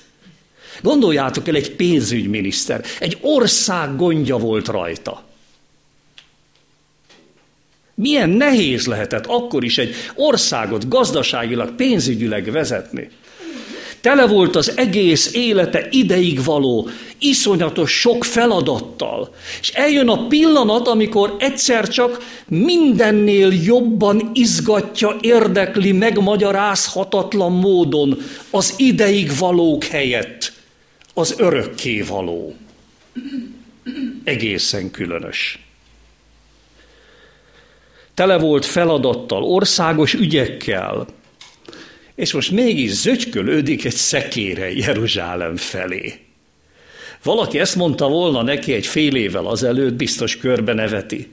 Gondoljátok 0.82 1.48
el, 1.48 1.56
egy 1.56 1.76
pénzügyminiszter, 1.76 2.84
egy 3.00 3.18
ország 3.22 3.96
gondja 3.96 4.38
volt 4.38 4.68
rajta. 4.68 5.24
Milyen 7.96 8.30
nehéz 8.30 8.88
lehetett 8.88 9.26
akkor 9.26 9.64
is 9.64 9.78
egy 9.78 9.96
országot 10.16 10.88
gazdaságilag, 10.88 11.76
pénzügyileg 11.76 12.52
vezetni. 12.52 13.10
Tele 14.02 14.28
volt 14.28 14.56
az 14.56 14.78
egész 14.78 15.34
élete 15.34 15.88
ideig 15.92 16.44
való, 16.44 16.90
iszonyatos 17.20 17.92
sok 17.92 18.26
feladattal. 18.26 19.36
És 19.62 19.70
eljön 19.70 20.10
a 20.10 20.28
pillanat, 20.28 20.88
amikor 20.88 21.36
egyszer 21.40 21.88
csak 21.88 22.26
mindennél 22.48 23.54
jobban 23.64 24.32
izgatja, 24.34 25.18
érdekli, 25.22 25.92
megmagyarázhatatlan 25.92 27.52
módon 27.52 28.22
az 28.50 28.74
ideig 28.78 29.38
valók 29.38 29.84
helyett 29.84 30.54
az 31.14 31.36
örökké 31.38 32.02
való. 32.02 32.56
Egészen 34.24 34.92
különös. 34.92 35.60
Tele 38.22 38.38
volt 38.38 38.66
feladattal, 38.66 39.44
országos 39.44 40.14
ügyekkel, 40.14 41.08
és 42.16 42.34
most 42.34 42.52
mégis 42.52 42.92
zögykölődik 42.92 43.86
egy 43.86 43.94
szekére 43.94 44.72
Jeruzsálem 44.72 45.56
felé. 45.56 46.14
Valaki 47.24 47.60
ezt 47.60 47.76
mondta 47.76 48.08
volna 48.08 48.42
neki 48.42 48.74
egy 48.74 48.86
fél 48.86 49.16
évvel 49.16 49.46
azelőtt, 49.46 49.94
biztos 49.94 50.38
körbe 50.38 50.74
neveti. 50.74 51.32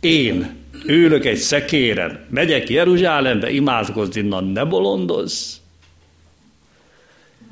Én 0.00 0.56
ülök 0.86 1.24
egy 1.24 1.36
szekéren, 1.36 2.26
megyek 2.30 2.68
Jeruzsálembe 2.68 3.50
imádkozni, 3.50 4.20
na 4.20 4.40
ne 4.40 4.64
bolondozz. 4.64 5.56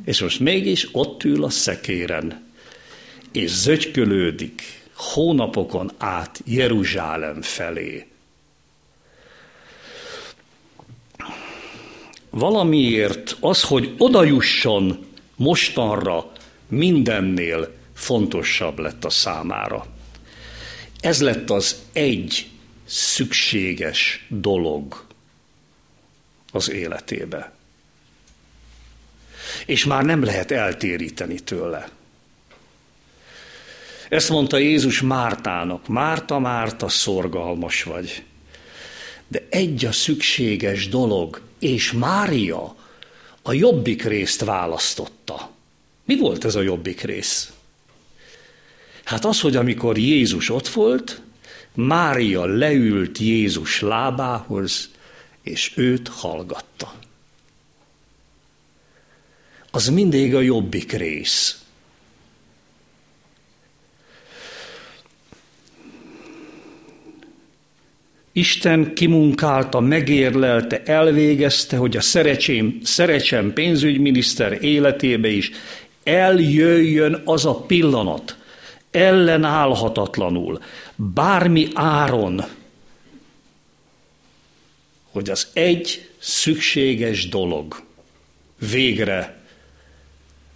És 0.05 0.21
most 0.21 0.41
mégis 0.41 0.89
ott 0.93 1.25
ül 1.25 1.45
a 1.45 1.51
szekéren, 1.51 2.47
és 3.33 3.51
zögykölődik 3.51 4.63
hónapokon 4.95 5.91
át 5.99 6.41
Jeruzsálem 6.45 7.43
felé. 7.43 8.08
Valamiért 12.31 13.37
az, 13.41 13.63
hogy 13.63 13.95
odajusson 13.99 15.07
mostanra 15.37 16.33
mindennél 16.69 17.75
fontosabb 17.95 18.79
lett 18.79 19.05
a 19.05 19.11
számára. 19.11 19.87
Ez 21.01 21.21
lett 21.21 21.51
az 21.51 21.83
egy 21.93 22.49
szükséges 22.85 24.27
dolog 24.29 25.05
az 26.53 26.71
életébe. 26.71 27.53
És 29.67 29.85
már 29.85 30.05
nem 30.05 30.25
lehet 30.25 30.51
eltéríteni 30.51 31.39
tőle. 31.39 31.89
Ezt 34.09 34.29
mondta 34.29 34.57
Jézus 34.57 35.01
Mártának, 35.01 35.89
Márta, 35.89 36.39
Márta, 36.39 36.89
szorgalmas 36.89 37.83
vagy. 37.83 38.23
De 39.29 39.47
egy 39.51 39.85
a 39.85 39.93
szükséges 39.93 40.89
dolog, 40.89 41.41
és 41.59 41.93
Mária 41.93 42.77
a 43.43 43.53
jobbik 43.53 44.05
részt 44.05 44.45
választotta. 44.45 45.51
Mi 46.05 46.17
volt 46.17 46.45
ez 46.45 46.55
a 46.55 46.61
jobbik 46.61 47.01
rész? 47.01 47.53
Hát 49.05 49.25
az, 49.25 49.41
hogy 49.41 49.57
amikor 49.57 49.99
Jézus 49.99 50.51
ott 50.51 50.69
volt, 50.69 51.21
Mária 51.75 52.45
leült 52.45 53.19
Jézus 53.19 53.81
lábához, 53.81 54.91
és 55.43 55.73
őt 55.77 56.09
hallgatta. 56.09 56.95
Az 59.71 59.89
mindig 59.89 60.35
a 60.35 60.41
jobbik 60.41 60.93
rész. 60.93 61.58
Isten 68.39 68.95
kimunkálta, 68.95 69.81
megérlelte, 69.81 70.83
elvégezte, 70.83 71.77
hogy 71.77 71.97
a 71.97 72.01
szerecsém, 72.01 72.79
szerecsem 72.83 73.53
pénzügyminiszter 73.53 74.65
életébe 74.65 75.29
is 75.29 75.51
eljöjjön 76.03 77.23
az 77.25 77.45
a 77.45 77.55
pillanat, 77.55 78.37
ellenállhatatlanul, 78.91 80.63
bármi 80.97 81.69
áron, 81.75 82.45
hogy 85.11 85.31
az 85.31 85.49
egy 85.53 86.09
szükséges 86.19 87.29
dolog 87.29 87.83
végre 88.71 89.43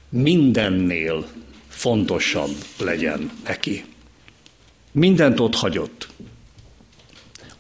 mindennél 0.09 1.27
fontosabb 1.69 2.55
legyen 2.79 3.31
neki. 3.45 3.85
Mindent 4.93 5.41
ott 5.41 5.55
hagyott 5.55 6.09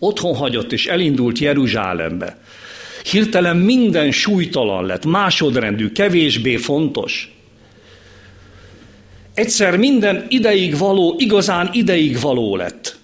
otthon 0.02 0.34
hagyott 0.34 0.72
és 0.72 0.86
elindult 0.86 1.38
Jeruzsálembe. 1.38 2.38
Hirtelen 3.10 3.56
minden 3.56 4.10
súlytalan 4.10 4.86
lett, 4.86 5.04
másodrendű, 5.04 5.92
kevésbé 5.92 6.56
fontos. 6.56 7.36
Egyszer 9.34 9.76
minden 9.76 10.26
ideig 10.28 10.78
való, 10.78 11.14
igazán 11.18 11.70
ideig 11.72 12.20
való 12.20 12.56
lett. 12.56 12.96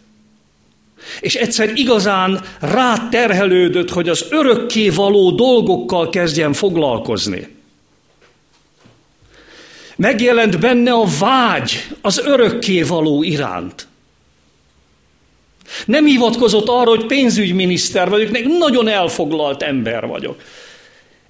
És 1.20 1.34
egyszer 1.34 1.72
igazán 1.74 2.40
ráterhelődött, 2.60 3.90
hogy 3.90 4.08
az 4.08 4.26
örökké 4.30 4.88
való 4.88 5.30
dolgokkal 5.30 6.08
kezdjen 6.08 6.52
foglalkozni. 6.52 7.48
Megjelent 9.96 10.60
benne 10.60 10.92
a 10.92 11.04
vágy 11.18 11.88
az 12.00 12.18
örökké 12.18 12.82
való 12.82 13.22
iránt. 13.22 13.87
Nem 15.86 16.04
hivatkozott 16.04 16.68
arra, 16.68 16.88
hogy 16.88 17.06
pénzügyminiszter 17.06 18.08
vagyok, 18.08 18.46
nagyon 18.58 18.88
elfoglalt 18.88 19.62
ember 19.62 20.06
vagyok. 20.06 20.42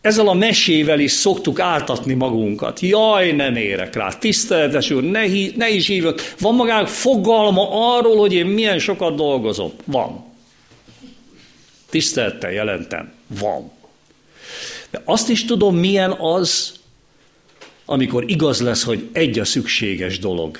Ezzel 0.01 0.29
a 0.29 0.35
mesével 0.35 1.01
is 1.01 1.12
szoktuk 1.12 1.61
áltatni 1.61 2.14
magunkat. 2.14 2.81
Jaj, 2.81 3.33
nem 3.33 3.57
érek 3.57 3.94
rá. 3.94 4.09
Tiszteletes 4.09 4.90
úr, 4.90 5.03
ne, 5.03 5.27
ne 5.57 5.68
is 5.68 5.87
hívjuk. 5.87 6.20
Van 6.40 6.55
magának 6.55 6.88
fogalma 6.88 7.96
arról, 7.96 8.16
hogy 8.16 8.33
én 8.33 8.46
milyen 8.46 8.79
sokat 8.79 9.14
dolgozom? 9.14 9.72
Van. 9.85 10.24
Tisztelettel 11.90 12.53
jelentem. 12.53 13.12
Van. 13.27 13.70
De 14.90 15.03
azt 15.05 15.29
is 15.29 15.44
tudom, 15.44 15.77
milyen 15.77 16.11
az, 16.11 16.72
amikor 17.85 18.24
igaz 18.31 18.61
lesz, 18.61 18.85
hogy 18.85 19.09
egy 19.12 19.38
a 19.38 19.44
szükséges 19.44 20.18
dolog. 20.18 20.59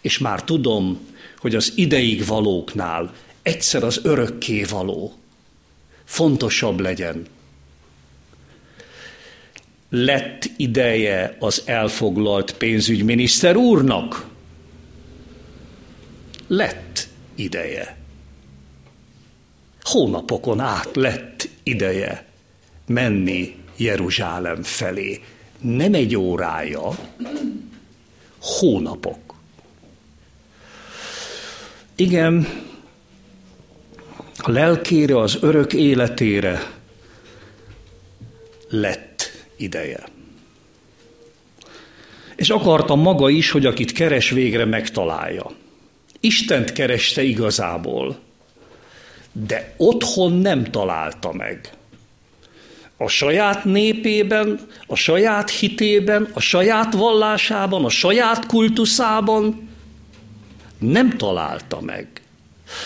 És 0.00 0.18
már 0.18 0.44
tudom, 0.44 1.00
hogy 1.40 1.54
az 1.54 1.72
ideig 1.76 2.26
valóknál 2.26 3.14
egyszer 3.42 3.84
az 3.84 4.00
örökké 4.02 4.62
való 4.62 5.14
fontosabb 6.04 6.80
legyen. 6.80 7.26
Lett 9.88 10.50
ideje 10.56 11.36
az 11.38 11.62
elfoglalt 11.64 12.54
pénzügyminiszter 12.54 13.56
úrnak? 13.56 14.26
Lett 16.46 17.08
ideje. 17.34 17.96
Hónapokon 19.82 20.60
át 20.60 20.96
lett 20.96 21.48
ideje 21.62 22.26
menni 22.86 23.56
Jeruzsálem 23.76 24.62
felé. 24.62 25.20
Nem 25.60 25.94
egy 25.94 26.16
órája, 26.16 26.98
hónapok. 28.40 29.29
Igen, 32.00 32.48
a 34.36 34.50
lelkére, 34.50 35.18
az 35.18 35.38
örök 35.40 35.72
életére 35.72 36.72
lett 38.68 39.30
ideje. 39.56 40.04
És 42.36 42.48
akarta 42.48 42.94
maga 42.94 43.28
is, 43.28 43.50
hogy 43.50 43.66
akit 43.66 43.92
keres, 43.92 44.30
végre 44.30 44.64
megtalálja. 44.64 45.50
Istent 46.20 46.72
kereste 46.72 47.22
igazából, 47.22 48.18
de 49.32 49.74
otthon 49.76 50.32
nem 50.32 50.64
találta 50.64 51.32
meg. 51.32 51.70
A 52.96 53.08
saját 53.08 53.64
népében, 53.64 54.60
a 54.86 54.94
saját 54.94 55.50
hitében, 55.50 56.28
a 56.32 56.40
saját 56.40 56.94
vallásában, 56.94 57.84
a 57.84 57.90
saját 57.90 58.46
kultuszában 58.46 59.69
nem 60.80 61.16
találta 61.16 61.80
meg. 61.80 62.08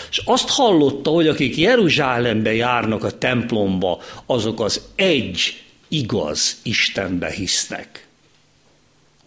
És 0.09 0.21
azt 0.25 0.49
hallotta, 0.49 1.09
hogy 1.09 1.27
akik 1.27 1.57
Jeruzsálembe 1.57 2.53
járnak 2.53 3.03
a 3.03 3.17
templomba, 3.17 4.01
azok 4.25 4.59
az 4.59 4.81
egy 4.95 5.63
igaz 5.87 6.57
Istenbe 6.63 7.29
hisznek. 7.29 8.07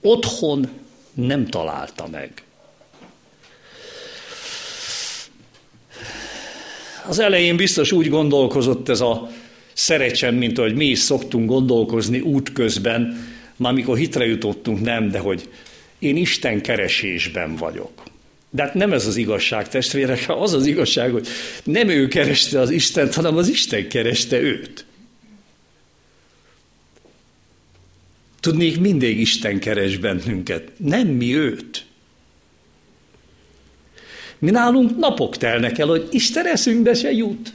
Otthon 0.00 0.68
nem 1.14 1.46
találta 1.46 2.06
meg. 2.10 2.42
Az 7.06 7.18
elején 7.18 7.56
biztos 7.56 7.92
úgy 7.92 8.08
gondolkozott 8.08 8.88
ez 8.88 9.00
a 9.00 9.30
szerecsem, 9.72 10.34
mint 10.34 10.58
ahogy 10.58 10.74
mi 10.74 10.84
is 10.84 10.98
szoktunk 10.98 11.48
gondolkozni 11.48 12.20
útközben, 12.20 13.26
már 13.56 13.72
mikor 13.72 13.96
hitre 13.96 14.26
jutottunk, 14.26 14.80
nem, 14.80 15.10
de 15.10 15.18
hogy 15.18 15.48
én 15.98 16.16
Isten 16.16 16.60
keresésben 16.60 17.56
vagyok. 17.56 18.02
De 18.50 18.62
hát 18.62 18.74
nem 18.74 18.92
ez 18.92 19.06
az 19.06 19.16
igazság, 19.16 19.68
testvérek, 19.68 20.24
az 20.28 20.52
az 20.52 20.66
igazság, 20.66 21.10
hogy 21.10 21.28
nem 21.64 21.88
ő 21.88 22.08
kereste 22.08 22.60
az 22.60 22.70
Istent, 22.70 23.14
hanem 23.14 23.36
az 23.36 23.48
Isten 23.48 23.88
kereste 23.88 24.40
őt. 24.40 24.86
Tudnék, 28.40 28.80
mindig 28.80 29.20
Isten 29.20 29.58
keres 29.60 29.96
bennünket, 29.96 30.70
nem 30.76 31.06
mi 31.06 31.34
őt. 31.34 31.86
Mi 34.38 34.50
nálunk 34.50 34.96
napok 34.96 35.36
telnek 35.36 35.78
el, 35.78 35.86
hogy 35.86 36.08
Isten 36.10 36.46
eszünkbe 36.46 36.94
se 36.94 37.12
jut. 37.12 37.52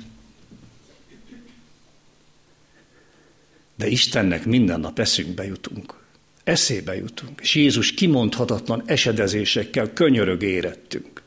De 3.76 3.88
Istennek 3.88 4.46
minden 4.46 4.80
nap 4.80 5.00
eszünkbe 5.00 5.46
jutunk. 5.46 6.03
Eszébe 6.44 6.96
jutunk. 6.96 7.40
És 7.42 7.56
Jézus 7.56 7.94
kimondhatatlan 7.94 8.84
esedezésekkel 8.86 9.94
könyörög 9.94 10.42
érettünk. 10.42 11.22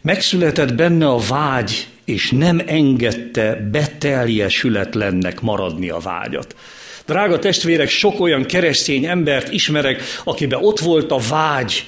Megszületett 0.00 0.74
benne 0.74 1.08
a 1.08 1.18
vágy, 1.18 1.88
és 2.04 2.30
nem 2.30 2.62
engedte 2.66 3.54
beteljesületlennek 3.54 5.40
maradni 5.40 5.90
a 5.90 5.98
vágyat. 5.98 6.56
Drága 7.06 7.38
testvérek, 7.38 7.88
sok 7.88 8.20
olyan 8.20 8.44
keresztény 8.44 9.04
embert 9.04 9.52
ismerek, 9.52 10.02
akiben 10.24 10.64
ott 10.64 10.78
volt 10.78 11.10
a 11.10 11.18
vágy, 11.28 11.84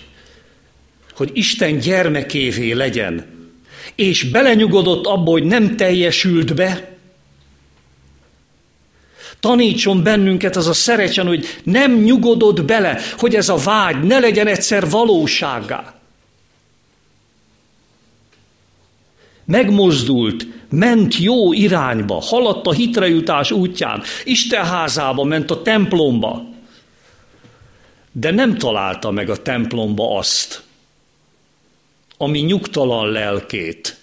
hogy 1.12 1.30
Isten 1.32 1.78
gyermekévé 1.78 2.72
legyen, 2.72 3.41
és 3.94 4.22
belenyugodott 4.22 5.06
abba, 5.06 5.30
hogy 5.30 5.44
nem 5.44 5.76
teljesült 5.76 6.54
be, 6.54 6.92
Tanítson 9.42 10.02
bennünket 10.02 10.56
az 10.56 10.66
a 10.66 10.72
szerecsen, 10.72 11.26
hogy 11.26 11.46
nem 11.62 11.92
nyugodott 11.92 12.64
bele, 12.64 12.98
hogy 13.18 13.34
ez 13.34 13.48
a 13.48 13.56
vágy 13.56 14.02
ne 14.02 14.18
legyen 14.18 14.46
egyszer 14.46 14.90
valóságá. 14.90 15.94
Megmozdult, 19.44 20.46
ment 20.70 21.18
jó 21.18 21.52
irányba, 21.52 22.20
haladt 22.20 22.66
a 22.66 22.72
hitrejutás 22.72 23.50
útján, 23.50 24.02
Isten 24.24 24.64
házába 24.64 25.24
ment 25.24 25.50
a 25.50 25.62
templomba, 25.62 26.44
de 28.12 28.30
nem 28.30 28.58
találta 28.58 29.10
meg 29.10 29.30
a 29.30 29.42
templomba 29.42 30.16
azt, 30.16 30.62
ami 32.22 32.38
nyugtalan 32.38 33.10
lelkét 33.10 33.96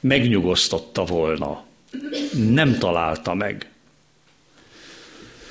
megnyugosztotta 0.00 1.04
volna. 1.04 1.64
Nem 2.32 2.78
találta 2.78 3.34
meg. 3.34 3.70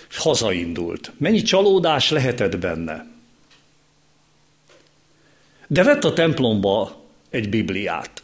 És 0.10 0.18
hazaindult. 0.18 1.12
Mennyi 1.18 1.42
csalódás 1.42 2.10
lehetett 2.10 2.58
benne. 2.58 3.06
De 5.68 5.84
vett 5.84 6.04
a 6.04 6.14
templomba 6.14 7.02
egy 7.30 7.50
Bibliát. 7.50 8.24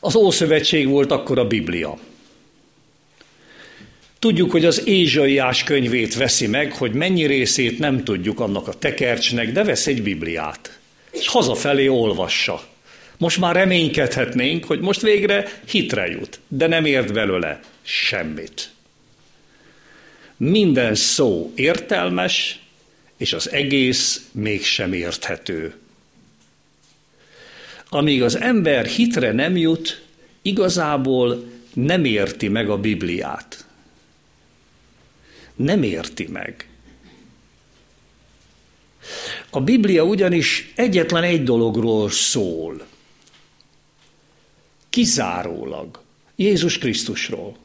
Az 0.00 0.14
Ószövetség 0.14 0.88
volt 0.88 1.10
akkor 1.10 1.38
a 1.38 1.46
Biblia. 1.46 1.98
Tudjuk, 4.22 4.50
hogy 4.50 4.64
az 4.64 4.86
Ézsaiás 4.86 5.64
könyvét 5.64 6.14
veszi 6.14 6.46
meg, 6.46 6.72
hogy 6.72 6.92
mennyi 6.92 7.26
részét 7.26 7.78
nem 7.78 8.04
tudjuk 8.04 8.40
annak 8.40 8.68
a 8.68 8.72
tekercsnek, 8.72 9.52
de 9.52 9.64
vesz 9.64 9.86
egy 9.86 10.02
Bibliát, 10.02 10.78
és 11.10 11.28
hazafelé 11.28 11.88
olvassa. 11.88 12.64
Most 13.18 13.38
már 13.38 13.54
reménykedhetnénk, 13.54 14.64
hogy 14.64 14.80
most 14.80 15.00
végre 15.00 15.60
hitre 15.66 16.06
jut, 16.06 16.40
de 16.48 16.66
nem 16.66 16.84
ért 16.84 17.12
belőle 17.12 17.60
semmit. 17.82 18.70
Minden 20.36 20.94
szó 20.94 21.52
értelmes, 21.54 22.58
és 23.16 23.32
az 23.32 23.50
egész 23.50 24.26
mégsem 24.32 24.92
érthető. 24.92 25.74
Amíg 27.88 28.22
az 28.22 28.40
ember 28.40 28.86
hitre 28.86 29.32
nem 29.32 29.56
jut, 29.56 30.02
igazából 30.42 31.44
nem 31.74 32.04
érti 32.04 32.48
meg 32.48 32.70
a 32.70 32.78
Bibliát 32.78 33.61
nem 35.56 35.82
érti 35.82 36.26
meg. 36.26 36.66
A 39.50 39.60
Biblia 39.60 40.04
ugyanis 40.04 40.72
egyetlen 40.76 41.22
egy 41.22 41.42
dologról 41.42 42.10
szól. 42.10 42.86
Kizárólag. 44.90 46.00
Jézus 46.36 46.78
Krisztusról. 46.78 47.56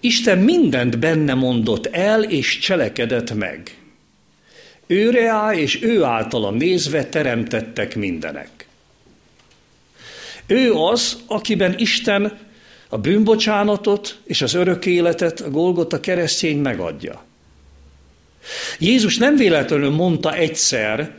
Isten 0.00 0.38
mindent 0.38 0.98
benne 0.98 1.34
mondott 1.34 1.86
el 1.86 2.22
és 2.22 2.58
cselekedett 2.58 3.34
meg. 3.34 3.76
Őre 4.86 5.28
áll 5.28 5.54
és 5.54 5.82
ő 5.82 6.02
általa 6.02 6.50
nézve 6.50 7.04
teremtettek 7.04 7.96
mindenek. 7.96 8.66
Ő 10.46 10.72
az, 10.72 11.22
akiben 11.26 11.78
Isten 11.78 12.38
a 12.92 12.98
bűnbocsánatot 12.98 14.18
és 14.24 14.42
az 14.42 14.54
örök 14.54 14.86
életet 14.86 15.40
a 15.40 15.50
Golgota 15.50 16.00
keresztény 16.00 16.58
megadja. 16.58 17.24
Jézus 18.78 19.16
nem 19.16 19.36
véletlenül 19.36 19.90
mondta 19.90 20.34
egyszer, 20.34 21.14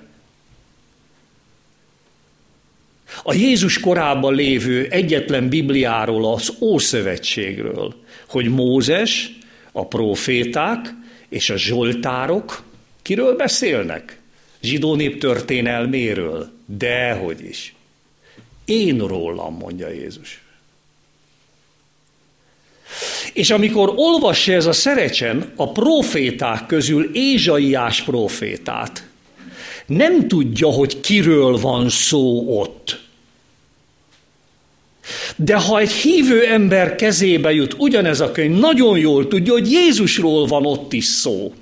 a 3.24 3.34
Jézus 3.34 3.80
korában 3.80 4.34
lévő 4.34 4.88
egyetlen 4.90 5.50
Bibliáról, 5.50 6.34
az 6.34 6.54
Ószövetségről, 6.60 7.96
hogy 8.28 8.50
Mózes, 8.50 9.38
a 9.72 9.88
proféták 9.88 10.94
és 11.30 11.50
a 11.50 11.58
zsoltárok 11.58 12.64
kiről 13.02 13.36
beszélnek? 13.36 14.20
Zsidó 14.62 14.96
nép 14.96 15.20
történelméről. 15.20 16.52
Dehogy 16.66 17.46
is. 17.46 17.76
Én 18.66 18.98
rólam, 18.98 19.58
mondja 19.58 19.90
Jézus. 19.90 20.43
És 23.34 23.50
amikor 23.50 23.94
olvassa 23.96 24.52
ez 24.52 24.66
a 24.66 24.72
szerecsen 24.72 25.52
a 25.56 25.72
proféták 25.72 26.66
közül 26.66 27.10
Ézsaiás 27.14 28.02
profétát, 28.02 29.08
nem 29.86 30.28
tudja, 30.28 30.68
hogy 30.68 31.00
kiről 31.00 31.58
van 31.58 31.90
szó 31.90 32.60
ott. 32.60 33.02
De 35.36 35.56
ha 35.56 35.80
egy 35.80 35.92
hívő 35.92 36.46
ember 36.46 36.96
kezébe 36.96 37.54
jut 37.54 37.76
ugyanez 37.78 38.20
a 38.20 38.32
könyv, 38.32 38.60
nagyon 38.60 38.98
jól 38.98 39.28
tudja, 39.28 39.54
hogy 39.54 39.72
Jézusról 39.72 40.46
van 40.46 40.66
ott 40.66 40.94
is 40.94 41.06
szó. 41.06 41.54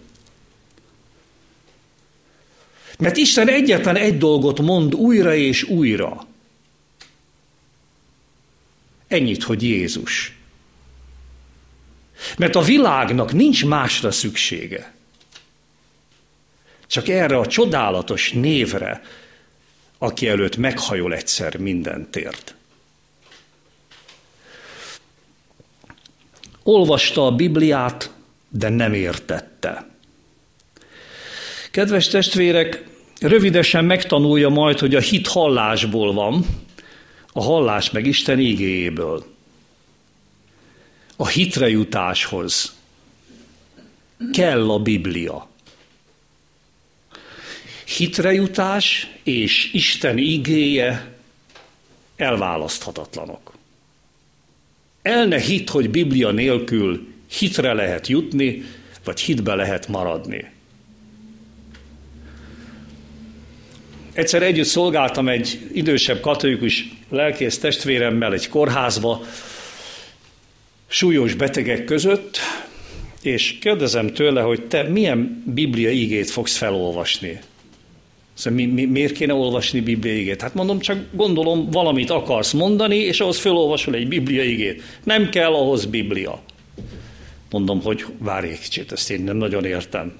Mert 2.97 3.17
Isten 3.17 3.47
egyetlen 3.47 3.95
egy 3.95 4.17
dolgot 4.17 4.61
mond 4.61 4.95
újra 4.95 5.35
és 5.35 5.63
újra. 5.63 6.27
Ennyit, 9.07 9.43
hogy 9.43 9.63
Jézus. 9.63 10.40
Mert 12.37 12.55
a 12.55 12.61
világnak 12.61 13.33
nincs 13.33 13.65
másra 13.65 14.11
szüksége. 14.11 14.93
Csak 16.87 17.07
erre 17.07 17.37
a 17.37 17.45
csodálatos 17.45 18.31
névre, 18.31 19.01
aki 19.97 20.27
előtt 20.27 20.57
meghajol 20.57 21.13
egyszer 21.13 21.57
mindentért. 21.57 22.55
Olvasta 26.63 27.25
a 27.25 27.31
Bibliát, 27.31 28.11
de 28.49 28.69
nem 28.69 28.93
értette. 28.93 29.89
Kedves 31.71 32.07
testvérek, 32.07 32.83
rövidesen 33.19 33.85
megtanulja 33.85 34.49
majd, 34.49 34.79
hogy 34.79 34.95
a 34.95 34.99
hit 34.99 35.27
hallásból 35.27 36.13
van, 36.13 36.45
a 37.33 37.41
hallás 37.41 37.91
meg 37.91 38.05
Isten 38.05 38.39
igéjéből 38.39 39.30
a 41.21 41.27
hitrejutáshoz 41.27 42.75
kell 44.33 44.69
a 44.69 44.79
Biblia. 44.79 45.47
Hitrejutás 47.97 49.07
és 49.23 49.73
Isten 49.73 50.17
igéje 50.17 51.15
elválaszthatatlanok. 52.15 53.53
El 55.01 55.25
ne 55.25 55.39
hit, 55.39 55.69
hogy 55.69 55.89
Biblia 55.89 56.31
nélkül 56.31 57.07
hitre 57.39 57.73
lehet 57.73 58.07
jutni, 58.07 58.63
vagy 59.03 59.19
hitbe 59.19 59.55
lehet 59.55 59.87
maradni. 59.87 60.51
Egyszer 64.13 64.43
együtt 64.43 64.65
szolgáltam 64.65 65.27
egy 65.29 65.69
idősebb 65.73 66.19
katolikus 66.19 66.89
lelkész 67.09 67.59
testvéremmel 67.59 68.33
egy 68.33 68.49
kórházba, 68.49 69.25
súlyos 70.91 71.33
betegek 71.33 71.83
között, 71.83 72.37
és 73.21 73.57
kérdezem 73.61 74.13
tőle, 74.13 74.41
hogy 74.41 74.67
te 74.67 74.83
milyen 74.83 75.43
Biblia 75.53 75.89
igét 75.89 76.29
fogsz 76.29 76.57
felolvasni. 76.57 77.39
Szóval 78.33 78.59
mi, 78.59 78.65
mi, 78.65 78.85
miért 78.85 79.13
kéne 79.13 79.33
olvasni 79.33 79.79
bibliaigét? 79.79 80.41
Hát 80.41 80.53
mondom, 80.53 80.79
csak 80.79 80.97
gondolom, 81.11 81.69
valamit 81.69 82.09
akarsz 82.09 82.51
mondani, 82.51 82.95
és 82.95 83.19
ahhoz 83.19 83.37
felolvasol 83.37 83.95
egy 83.95 84.07
bibliaigét. 84.07 84.81
Nem 85.03 85.29
kell 85.29 85.53
ahhoz 85.53 85.85
biblia. 85.85 86.41
Mondom, 87.49 87.81
hogy 87.81 88.05
várj 88.17 88.47
egy 88.47 88.59
kicsit, 88.59 88.91
ezt 88.91 89.11
én 89.11 89.23
nem 89.23 89.37
nagyon 89.37 89.65
értem. 89.65 90.13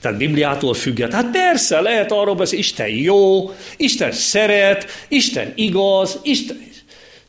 Tehát 0.00 0.18
Bibliától 0.18 0.74
függet. 0.74 1.12
Hát 1.12 1.30
persze, 1.30 1.80
lehet 1.80 2.12
arról 2.12 2.34
beszélni, 2.34 2.64
Isten 2.64 2.88
jó, 2.88 3.50
Isten 3.76 4.12
szeret, 4.12 4.86
Isten 5.08 5.52
igaz, 5.54 6.18
Isten... 6.22 6.56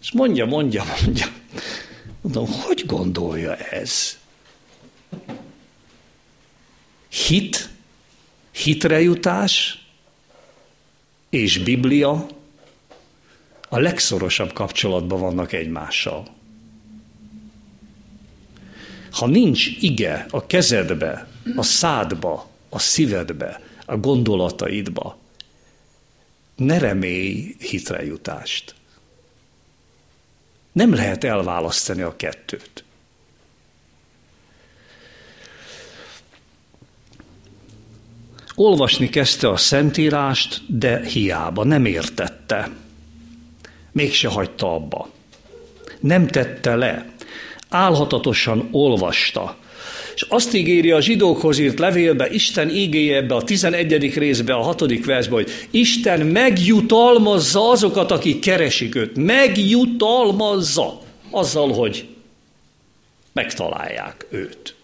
És 0.01 0.11
mondja, 0.11 0.45
mondja, 0.45 0.83
mondja. 1.01 1.25
Mondom, 2.27 2.61
hogy 2.61 2.85
gondolja 2.85 3.55
ez? 3.55 4.17
Hit, 7.09 7.69
hitre 8.51 9.01
jutás 9.01 9.85
és 11.29 11.57
Biblia 11.57 12.27
a 13.69 13.79
legszorosabb 13.79 14.53
kapcsolatban 14.53 15.19
vannak 15.19 15.51
egymással. 15.51 16.27
Ha 19.11 19.27
nincs 19.27 19.67
ige 19.79 20.25
a 20.29 20.45
kezedbe, 20.45 21.27
a 21.55 21.63
szádba, 21.63 22.49
a 22.69 22.79
szívedbe, 22.79 23.61
a 23.85 23.97
gondolataidba, 23.97 25.17
ne 26.55 26.77
remélj 26.77 27.55
hitrejutást. 27.59 28.75
Nem 30.77 30.93
lehet 30.93 31.23
elválasztani 31.23 32.01
a 32.01 32.15
kettőt. 32.15 32.83
Olvasni 38.55 39.09
kezdte 39.09 39.49
a 39.49 39.57
Szentírást, 39.57 40.61
de 40.77 41.05
hiába, 41.05 41.63
nem 41.63 41.85
értette. 41.85 42.69
Mégse 43.91 44.27
hagyta 44.27 44.73
abba. 44.73 45.09
Nem 45.99 46.27
tette 46.27 46.75
le. 46.75 47.05
Álhatatosan 47.69 48.67
olvasta. 48.71 49.57
És 50.17 50.25
azt 50.29 50.53
ígéri 50.53 50.91
a 50.91 51.01
zsidókhoz 51.01 51.57
írt 51.57 51.79
levélbe, 51.79 52.29
Isten 52.29 52.69
ígéje 52.69 53.15
ebbe 53.15 53.35
a 53.35 53.43
11. 53.43 54.17
részbe, 54.17 54.53
a 54.53 54.61
6. 54.61 55.05
versbe, 55.05 55.33
hogy 55.33 55.51
Isten 55.71 56.25
megjutalmazza 56.25 57.69
azokat, 57.69 58.11
akik 58.11 58.39
keresik 58.39 58.95
őt. 58.95 59.15
Megjutalmazza 59.15 61.01
azzal, 61.29 61.73
hogy 61.73 62.07
megtalálják 63.33 64.25
őt. 64.29 64.75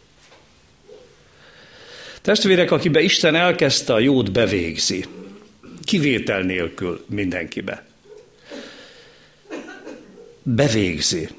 Testvérek, 2.21 2.71
akibe 2.71 3.01
Isten 3.01 3.35
elkezdte 3.35 3.93
a 3.93 3.99
jót, 3.99 4.31
bevégzi. 4.31 5.05
Kivétel 5.83 6.41
nélkül 6.41 7.05
mindenkibe. 7.09 7.85
Bevégzi. 10.43 11.29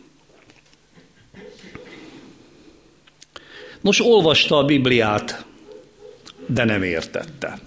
Nos, 3.85 4.01
olvasta 4.01 4.57
a 4.57 4.64
Bibliát, 4.64 5.44
de 6.47 6.64
nem 6.64 6.83
értette. 6.83 7.59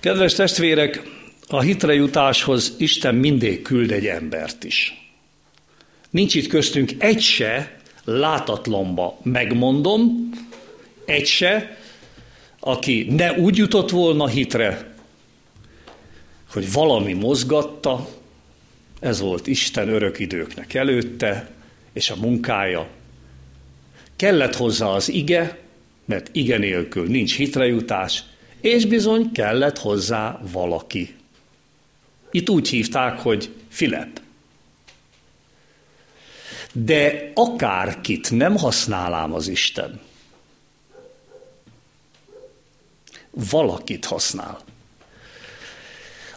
Kedves 0.00 0.34
testvérek, 0.34 1.02
a 1.48 1.60
hitre 1.60 1.94
jutáshoz 1.94 2.74
Isten 2.78 3.14
mindig 3.14 3.62
küld 3.62 3.90
egy 3.90 4.06
embert 4.06 4.64
is. 4.64 5.10
Nincs 6.10 6.34
itt 6.34 6.46
köztünk 6.46 6.92
egy 6.98 7.20
se 7.20 7.80
látatlanba, 8.04 9.18
megmondom, 9.22 10.30
egy 11.04 11.26
se, 11.26 11.76
aki 12.60 13.06
ne 13.10 13.32
úgy 13.32 13.56
jutott 13.56 13.90
volna 13.90 14.26
hitre, 14.26 14.94
hogy 16.50 16.72
valami 16.72 17.12
mozgatta, 17.12 18.08
ez 19.00 19.20
volt 19.20 19.46
Isten 19.46 19.88
örök 19.88 20.18
időknek 20.18 20.74
előtte, 20.74 21.50
és 21.92 22.10
a 22.10 22.16
munkája. 22.16 22.96
Kellett 24.18 24.54
hozzá 24.54 24.86
az 24.86 25.08
ige, 25.08 25.58
mert 26.04 26.28
ige 26.32 26.58
nélkül 26.58 27.06
nincs 27.06 27.36
hitrejutás, 27.36 28.22
és 28.60 28.86
bizony 28.86 29.32
kellett 29.32 29.78
hozzá 29.78 30.40
valaki. 30.52 31.14
Itt 32.30 32.50
úgy 32.50 32.68
hívták, 32.68 33.18
hogy 33.18 33.50
Filip. 33.68 34.20
De 36.72 37.30
akárkit 37.34 38.30
nem 38.30 38.56
használám 38.56 39.32
az 39.32 39.48
Isten, 39.48 40.00
valakit 43.30 44.04
használ. 44.04 44.60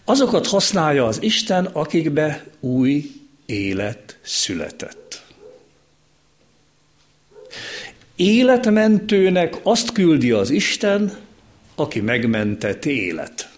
Azokat 0.05 0.47
használja 0.47 1.05
az 1.05 1.21
Isten, 1.21 1.65
akikbe 1.65 2.45
új 2.59 3.11
élet 3.45 4.17
született. 4.21 5.00
Életmentőnek 8.15 9.59
azt 9.63 9.91
küldi 9.91 10.31
az 10.31 10.49
Isten, 10.49 11.17
aki 11.75 11.99
megmentett 11.99 12.85
élet. 12.85 13.49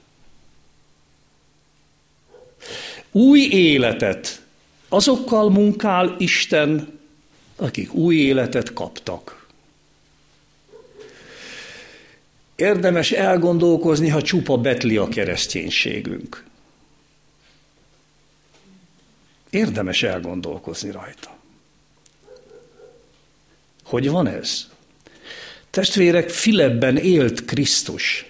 Új 3.12 3.39
életet 3.41 4.41
azokkal 4.89 5.49
munkál 5.49 6.15
Isten, 6.17 6.99
akik 7.56 7.93
új 7.93 8.15
életet 8.15 8.73
kaptak. 8.73 9.47
Érdemes 12.56 13.12
elgondolkozni, 13.12 14.10
ha 14.10 14.21
csupa 14.21 14.58
betli 14.58 14.97
a 14.97 15.08
kereszténységünk. 15.08 16.45
Érdemes 19.49 20.03
elgondolkozni 20.03 20.91
rajta. 20.91 21.42
Hogy 23.93 24.10
van 24.10 24.27
ez? 24.27 24.67
Testvérek, 25.69 26.29
Filebben 26.29 26.97
élt 26.97 27.45
Krisztus. 27.45 28.25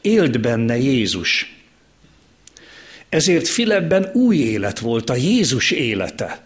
Élt 0.00 0.40
benne 0.40 0.78
Jézus. 0.78 1.56
Ezért 3.08 3.48
Filebben 3.48 4.10
új 4.12 4.36
élet 4.36 4.78
volt, 4.78 5.10
a 5.10 5.14
Jézus 5.14 5.70
élete. 5.70 6.44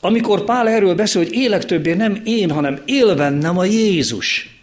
Amikor 0.00 0.44
Pál 0.44 0.68
erről 0.68 0.94
beszél, 0.94 1.22
hogy 1.22 1.32
élek 1.32 1.64
többé 1.64 1.92
nem 1.92 2.20
én, 2.24 2.50
hanem 2.50 2.82
él 2.84 3.14
bennem 3.14 3.58
a 3.58 3.64
Jézus. 3.64 4.60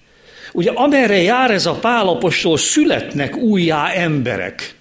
Ugye 0.54 0.72
amerre 0.72 1.22
jár 1.22 1.52
ez 1.52 1.66
a 1.66 1.80
Pálapostól, 1.80 2.58
születnek 2.58 3.36
újjá 3.36 3.92
emberek. 3.92 4.76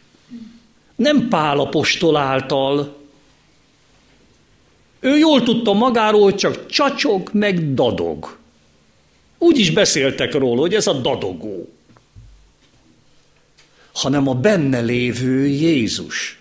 Nem 0.96 1.28
Pálapostól 1.28 2.16
által. 2.16 2.97
Ő 5.00 5.16
jól 5.16 5.42
tudta 5.42 5.72
magáról, 5.72 6.22
hogy 6.22 6.34
csak 6.34 6.66
csacsog, 6.66 7.30
meg 7.32 7.74
dadog. 7.74 8.36
Úgy 9.38 9.58
is 9.58 9.70
beszéltek 9.70 10.34
róla, 10.34 10.60
hogy 10.60 10.74
ez 10.74 10.86
a 10.86 10.92
dadogó. 10.92 11.68
Hanem 13.92 14.28
a 14.28 14.34
benne 14.34 14.80
lévő 14.80 15.46
Jézus. 15.46 16.38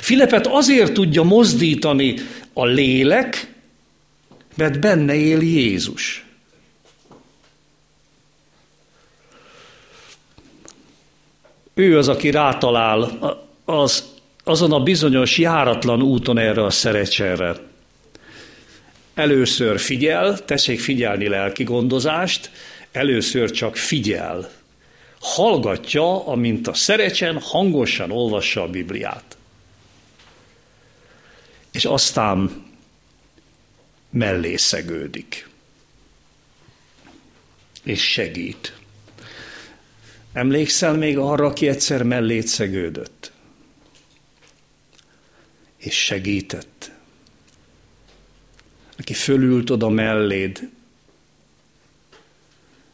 Filepet 0.00 0.46
azért 0.46 0.92
tudja 0.92 1.22
mozdítani 1.22 2.14
a 2.52 2.64
lélek, 2.64 3.54
mert 4.54 4.80
benne 4.80 5.14
él 5.14 5.40
Jézus. 5.40 6.24
Ő 11.74 11.98
az, 11.98 12.08
aki 12.08 12.30
rátalál 12.30 13.18
az, 13.64 14.11
azon 14.44 14.72
a 14.72 14.80
bizonyos 14.80 15.38
járatlan 15.38 16.02
úton 16.02 16.38
erre 16.38 16.64
a 16.64 16.70
szerecserre. 16.70 17.56
Először 19.14 19.78
figyel, 19.78 20.44
tessék 20.44 20.80
figyelni 20.80 21.28
lelki 21.28 21.64
gondozást, 21.64 22.50
először 22.92 23.50
csak 23.50 23.76
figyel. 23.76 24.50
Hallgatja, 25.20 26.26
amint 26.26 26.68
a 26.68 26.74
szerecsen 26.74 27.40
hangosan 27.40 28.10
olvassa 28.10 28.62
a 28.62 28.68
Bibliát 28.68 29.36
és 31.72 31.84
aztán 31.84 32.64
mellé 34.10 34.56
szegődik, 34.56 35.48
és 37.82 38.12
segít. 38.12 38.76
Emlékszel 40.32 40.94
még 40.94 41.18
arra, 41.18 41.46
aki 41.46 41.68
egyszer 41.68 42.02
mellét 42.02 42.46
szegődött? 42.46 43.31
És 45.82 46.04
segített. 46.04 46.90
Aki 48.98 49.14
fölült 49.14 49.70
oda 49.70 49.88
melléd, 49.88 50.70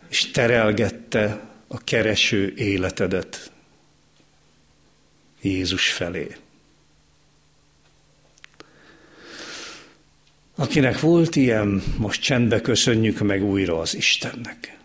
és 0.09 0.31
terelgette 0.31 1.51
a 1.67 1.85
kereső 1.85 2.55
életedet 2.57 3.53
Jézus 5.41 5.93
felé. 5.93 6.37
Akinek 10.55 11.01
volt 11.01 11.37
ilyen, 11.37 11.83
most 11.99 12.23
csendbe 12.23 12.61
köszönjük 12.61 13.19
meg 13.19 13.45
újra 13.45 13.79
az 13.81 13.95
Istennek. 13.95 14.79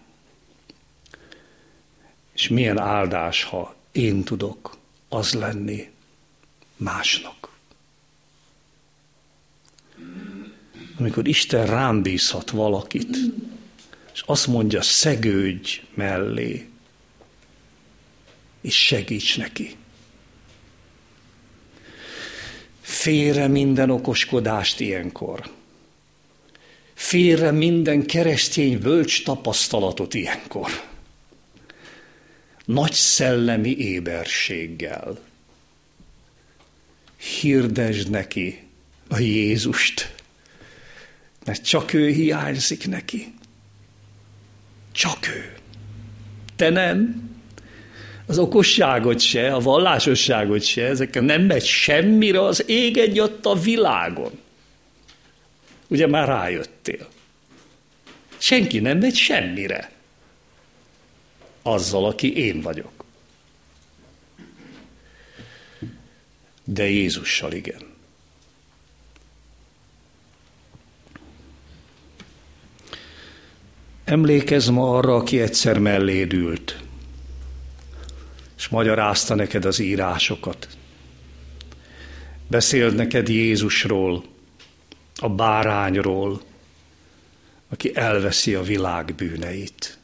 És 2.33 2.47
milyen 2.47 2.77
áldás, 2.77 3.43
ha 3.43 3.75
én 3.91 4.23
tudok 4.23 4.77
az 5.09 5.33
lenni 5.33 5.91
másnak. 6.77 7.52
Amikor 10.99 11.27
Isten 11.27 11.65
rám 11.65 12.01
bízhat 12.01 12.49
valakit, 12.49 13.17
és 14.13 14.23
azt 14.25 14.47
mondja, 14.47 14.81
szegődj 14.81 15.81
mellé, 15.93 16.67
és 18.61 18.85
segíts 18.85 19.37
neki. 19.37 19.75
Félre 22.81 23.47
minden 23.47 23.89
okoskodást 23.89 24.79
ilyenkor. 24.79 25.51
Félre 26.93 27.51
minden 27.51 28.05
keresztény 28.05 28.79
bölcs 28.79 29.23
tapasztalatot 29.23 30.13
ilyenkor. 30.13 30.71
Nagy 32.65 32.93
szellemi 32.93 33.77
éberséggel. 33.77 35.19
Hirdesd 37.17 38.09
neki 38.09 38.63
a 39.07 39.19
Jézust, 39.19 40.15
mert 41.45 41.65
csak 41.65 41.93
ő 41.93 42.09
hiányzik 42.09 42.87
neki. 42.87 43.33
Csak 44.91 45.27
ő. 45.27 45.55
Te 46.55 46.69
nem. 46.69 47.31
Az 48.25 48.37
okosságot 48.37 49.19
se, 49.19 49.53
a 49.53 49.59
vallásosságot 49.59 50.63
se, 50.63 50.85
ezekkel 50.85 51.21
nem 51.21 51.41
megy 51.41 51.65
semmire 51.65 52.41
az 52.43 52.63
ég 52.67 52.97
egy 52.97 53.19
a 53.41 53.59
világon. 53.59 54.31
Ugye 55.87 56.07
már 56.07 56.27
rájöttél. 56.27 57.07
Senki 58.37 58.79
nem 58.79 58.97
megy 58.97 59.15
semmire. 59.15 59.91
Azzal, 61.61 62.05
aki 62.05 62.37
én 62.37 62.61
vagyok. 62.61 63.05
De 66.63 66.89
Jézussal 66.89 67.53
igen. 67.53 67.92
Emlékezz 74.13 74.67
ma 74.67 74.97
arra, 74.97 75.15
aki 75.15 75.41
egyszer 75.41 75.79
melléd 75.79 76.33
ült, 76.33 76.79
és 78.57 78.67
magyarázta 78.67 79.35
neked 79.35 79.65
az 79.65 79.79
írásokat. 79.79 80.67
Beszélt 82.47 82.95
neked 82.95 83.29
Jézusról, 83.29 84.23
a 85.15 85.29
bárányról, 85.29 86.41
aki 87.69 87.95
elveszi 87.95 88.53
a 88.55 88.61
világ 88.61 89.13
bűneit. 89.15 89.97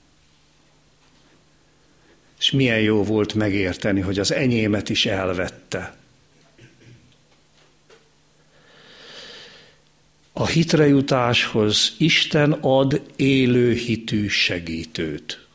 És 2.39 2.51
milyen 2.51 2.79
jó 2.79 3.03
volt 3.03 3.33
megérteni, 3.33 3.99
hogy 3.99 4.19
az 4.19 4.31
enyémet 4.31 4.89
is 4.89 5.05
elvette. 5.05 5.95
A 10.39 10.47
hitrejutáshoz 10.47 11.95
Isten 11.97 12.51
ad 12.51 13.01
élő 13.15 13.73
hitű 13.73 14.27
segítőt, 14.27 15.47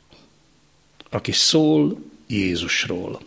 aki 1.10 1.32
szól 1.32 2.02
Jézusról. 2.26 3.20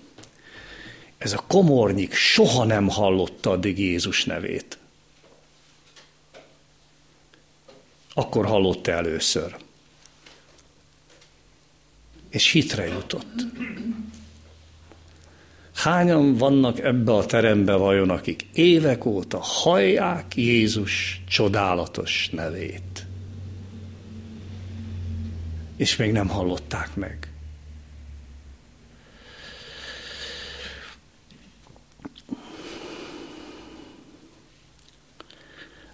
Ez 1.17 1.33
a 1.33 1.43
komornyik 1.47 2.13
soha 2.13 2.63
nem 2.63 2.89
hallotta 2.89 3.49
addig 3.51 3.79
Jézus 3.79 4.25
nevét. 4.25 4.77
Akkor 8.13 8.45
hallotta 8.45 8.91
először. 8.91 9.55
És 12.29 12.51
hitre 12.51 12.87
jutott. 12.87 13.45
Hányan 15.77 16.37
vannak 16.37 16.79
ebbe 16.79 17.13
a 17.13 17.25
terembe 17.25 17.75
vajon, 17.75 18.09
akik 18.09 18.45
évek 18.53 19.05
óta 19.05 19.37
hallják 19.41 20.35
Jézus 20.35 21.21
csodálatos 21.27 22.29
nevét? 22.31 23.05
És 25.75 25.95
még 25.95 26.11
nem 26.11 26.27
hallották 26.27 26.95
meg. 26.95 27.31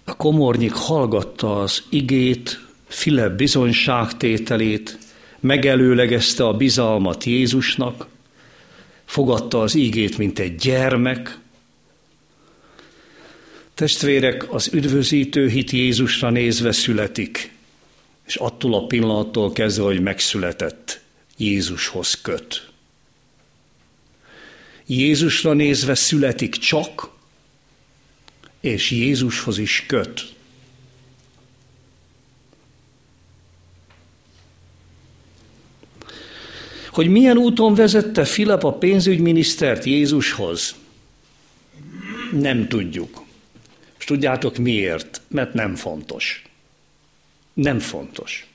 A 0.04 0.16
komornyik 0.16 0.72
hallgatta 0.72 1.60
az 1.60 1.82
igét, 1.90 2.60
Filip 2.86 3.32
bizonyságtételét, 3.32 4.98
megelőlegezte 5.40 6.46
a 6.46 6.52
bizalmat 6.52 7.24
Jézusnak, 7.24 8.12
fogadta 9.04 9.60
az 9.60 9.74
ígét, 9.74 10.18
mint 10.18 10.38
egy 10.38 10.54
gyermek. 10.54 11.38
Testvérek, 13.74 14.52
az 14.52 14.70
üdvözítő 14.72 15.48
hit 15.48 15.70
Jézusra 15.70 16.30
nézve 16.30 16.72
születik, 16.72 17.52
és 18.26 18.36
attól 18.36 18.74
a 18.74 18.86
pillanattól 18.86 19.52
kezdve, 19.52 19.84
hogy 19.84 20.00
megszületett, 20.00 21.00
Jézushoz 21.36 22.20
köt. 22.22 22.68
Jézusra 24.86 25.52
nézve 25.52 25.94
születik 25.94 26.54
csak, 26.54 27.10
és 28.60 28.90
Jézushoz 28.90 29.58
is 29.58 29.84
köt. 29.86 30.33
Hogy 36.94 37.08
milyen 37.08 37.36
úton 37.36 37.74
vezette 37.74 38.24
Filip 38.24 38.64
a 38.64 38.72
pénzügyminisztert 38.72 39.84
Jézushoz, 39.84 40.74
nem 42.32 42.68
tudjuk. 42.68 43.22
És 43.98 44.04
tudjátok 44.04 44.56
miért? 44.56 45.20
Mert 45.28 45.54
nem 45.54 45.74
fontos. 45.74 46.44
Nem 47.54 47.78
fontos. 47.78 48.46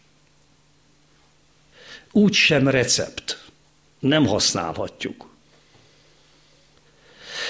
Úgy 2.11 2.33
sem 2.33 2.67
recept. 2.67 3.43
Nem 3.99 4.25
használhatjuk. 4.25 5.29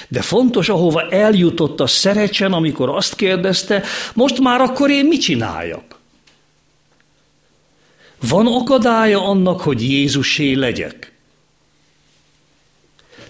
De 0.08 0.22
fontos, 0.22 0.70
ahova 0.70 1.10
eljutott 1.10 1.80
a 1.80 1.88
szerecsen, 1.88 2.54
amikor 2.54 2.90
azt 2.90 3.16
kérdezte, 3.16 3.84
most 4.14 4.40
már 4.40 4.62
akkor 4.62 4.90
én 4.90 5.06
mit 5.06 5.22
csináljak? 5.22 5.89
Van 8.20 8.48
akadálya 8.48 9.24
annak, 9.24 9.62
hogy 9.62 9.82
Jézusé 9.82 10.54
legyek? 10.54 11.12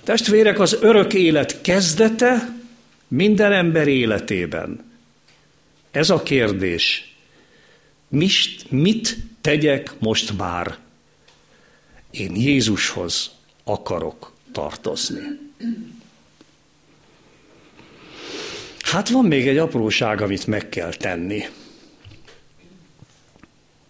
Testvérek, 0.03 0.59
az 0.59 0.77
örök 0.81 1.13
élet 1.13 1.61
kezdete 1.61 2.55
minden 3.07 3.51
ember 3.51 3.87
életében. 3.87 4.91
Ez 5.91 6.09
a 6.09 6.23
kérdés. 6.23 7.15
Mist, 8.07 8.71
mit 8.71 9.17
tegyek 9.41 9.93
most 9.99 10.37
már? 10.37 10.77
Én 12.11 12.35
Jézushoz 12.35 13.31
akarok 13.63 14.33
tartozni. 14.51 15.21
Hát 18.79 19.09
van 19.09 19.25
még 19.25 19.47
egy 19.47 19.57
apróság, 19.57 20.21
amit 20.21 20.47
meg 20.47 20.69
kell 20.69 20.93
tenni 20.93 21.43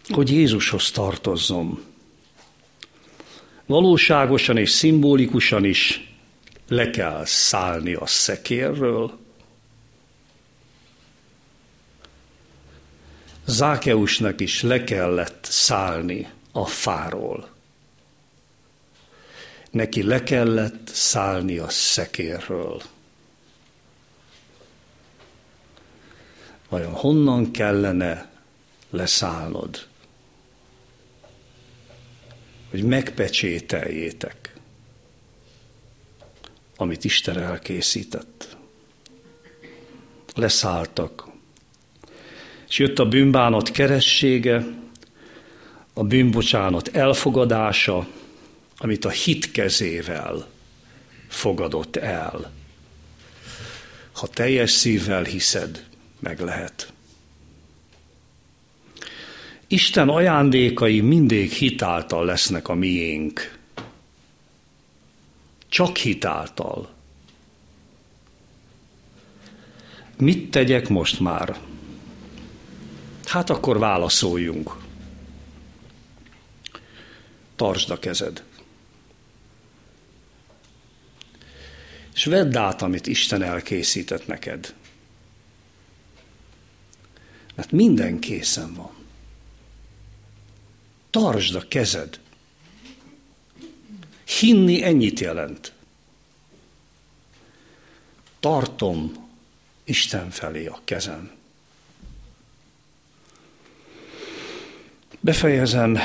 hogy 0.10 0.32
Jézushoz 0.32 0.92
tartozzon. 0.92 1.84
Valóságosan 3.66 4.58
és 4.58 4.70
szimbolikusan 4.70 5.64
is 5.64 6.14
le 6.68 6.90
kell 6.90 7.26
szállni 7.26 7.94
a 7.94 8.06
szekérről. 8.06 9.18
Zákeusnak 13.46 14.40
is 14.40 14.62
le 14.62 14.84
kellett 14.84 15.48
szállni 15.50 16.30
a 16.52 16.66
fáról. 16.66 17.50
Neki 19.72 20.04
le 20.04 20.24
kellett 20.24 20.88
szállni 20.94 21.58
a 21.58 21.70
szekérről. 21.70 22.82
Vajon 26.70 26.94
honnan 26.94 27.52
kellene 27.52 28.32
leszállnod? 28.90 29.89
Hogy 32.70 32.84
megpecsételjétek, 32.84 34.54
amit 36.76 37.04
Isten 37.04 37.38
elkészített. 37.38 38.58
Leszálltak. 40.36 41.28
És 42.70 42.80
jött 42.80 43.00
a 43.00 43.08
bűnbánat 43.08 43.72
keressége, 43.72 44.66
a 45.94 46.04
bűnbocsánat 46.04 46.88
elfogadása, 46.88 48.08
amit 48.78 49.06
a 49.06 49.10
hit 49.10 49.52
kezével 49.52 50.48
fogadott 51.28 51.96
el. 51.96 52.52
Ha 54.12 54.28
teljes 54.28 54.72
szívvel 54.72 55.24
hiszed, 55.24 55.86
meg 56.20 56.40
lehet. 56.40 56.94
Isten 59.72 60.10
ajándékai 60.10 61.02
mindig 61.02 61.52
hitáltal 61.52 62.26
lesznek 62.26 62.68
a 62.68 62.74
miénk. 62.74 63.58
Csak 65.68 65.98
hitáltal. 65.98 66.90
Mit 70.18 70.52
tegyek 70.52 70.88
most 70.88 71.20
már? 71.20 71.60
Hát 73.26 73.50
akkor 73.50 73.80
válaszoljunk. 73.80 74.76
Tartsd 77.56 77.90
a 77.90 78.00
kezed. 78.00 78.44
És 82.14 82.26
vedd 82.26 82.58
át, 82.58 82.82
amit 82.82 83.08
Isten 83.08 83.42
elkészített 83.42 84.28
neked. 84.28 84.74
Mert 87.56 87.72
minden 87.72 88.20
készen 88.20 88.74
van. 88.74 88.99
Tartsd 91.10 91.56
a 91.56 91.68
kezed. 91.68 92.20
Hinni 94.40 94.84
ennyit 94.84 95.20
jelent. 95.20 95.74
Tartom 98.40 99.28
Isten 99.84 100.30
felé 100.30 100.66
a 100.66 100.80
kezem. 100.84 101.32
Befejezem. 105.20 105.98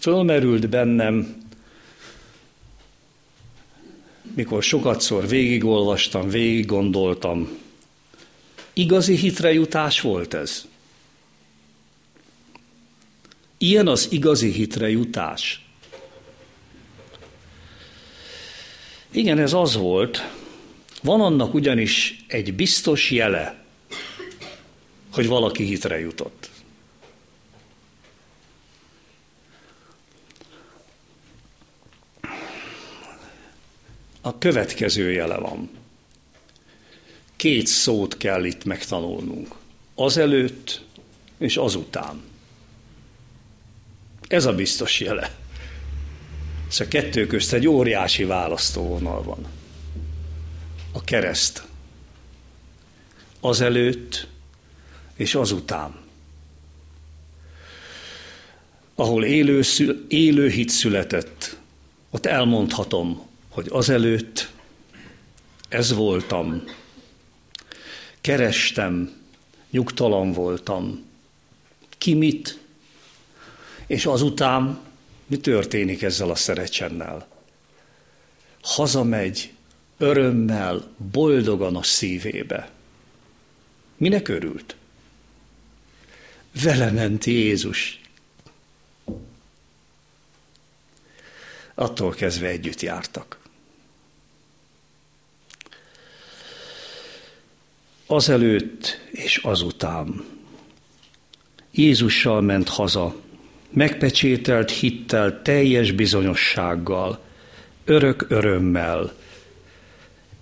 Fölmerült 0.00 0.68
bennem, 0.68 1.46
mikor 4.34 4.62
sokatszor 4.62 5.28
végigolvastam, 5.28 6.28
végiggondoltam, 6.28 7.58
igazi 8.72 9.16
hitre 9.16 9.52
jutás 9.52 10.00
volt 10.00 10.34
ez. 10.34 10.66
Ilyen 13.62 13.86
az 13.86 14.08
igazi 14.10 14.50
hitre 14.50 14.90
jutás. 14.90 15.64
Igen, 19.10 19.38
ez 19.38 19.52
az 19.52 19.76
volt. 19.76 20.30
Van 21.02 21.20
annak 21.20 21.54
ugyanis 21.54 22.24
egy 22.26 22.54
biztos 22.54 23.10
jele, 23.10 23.64
hogy 25.12 25.26
valaki 25.26 25.64
hitre 25.64 25.98
jutott. 25.98 26.50
A 34.20 34.38
következő 34.38 35.12
jele 35.12 35.36
van. 35.36 35.70
Két 37.36 37.66
szót 37.66 38.16
kell 38.16 38.44
itt 38.44 38.64
megtanulnunk. 38.64 39.54
Azelőtt 39.94 40.84
és 41.38 41.56
azután. 41.56 42.31
Ez 44.32 44.44
a 44.44 44.54
biztos 44.54 45.00
jele. 45.00 45.34
Ez 46.68 46.80
a 46.80 46.88
kettő 46.88 47.26
közt 47.26 47.52
egy 47.52 47.66
óriási 47.68 48.24
választóvonal 48.24 49.22
van. 49.22 49.46
A 50.92 51.04
kereszt. 51.04 51.62
Azelőtt 53.40 54.26
és 55.16 55.34
azután. 55.34 55.94
Ahol 58.94 59.24
élő, 59.24 59.62
élő 60.08 60.48
hit 60.48 60.68
született, 60.68 61.56
ott 62.10 62.26
elmondhatom, 62.26 63.26
hogy 63.48 63.66
azelőtt 63.70 64.50
ez 65.68 65.92
voltam, 65.92 66.64
kerestem, 68.20 69.12
nyugtalan 69.70 70.32
voltam, 70.32 71.04
ki 71.98 72.14
mit, 72.14 72.61
és 73.92 74.06
azután 74.06 74.80
mi 75.26 75.36
történik 75.36 76.02
ezzel 76.02 76.30
a 76.30 76.34
szerecsennel? 76.34 77.26
Hazamegy, 78.62 79.52
örömmel, 79.98 80.94
boldogan 80.96 81.76
a 81.76 81.82
szívébe. 81.82 82.70
Minek 83.96 84.28
örült? 84.28 84.76
Vele 86.62 86.90
ment 86.90 87.24
Jézus. 87.24 88.00
Attól 91.74 92.14
kezdve 92.14 92.46
együtt 92.46 92.80
jártak. 92.80 93.38
Azelőtt 98.06 99.00
és 99.10 99.36
azután. 99.36 100.24
Jézussal 101.70 102.40
ment 102.40 102.68
haza, 102.68 103.22
megpecsételt 103.72 104.70
hittel, 104.70 105.42
teljes 105.42 105.92
bizonyossággal, 105.92 107.24
örök 107.84 108.24
örömmel 108.28 109.12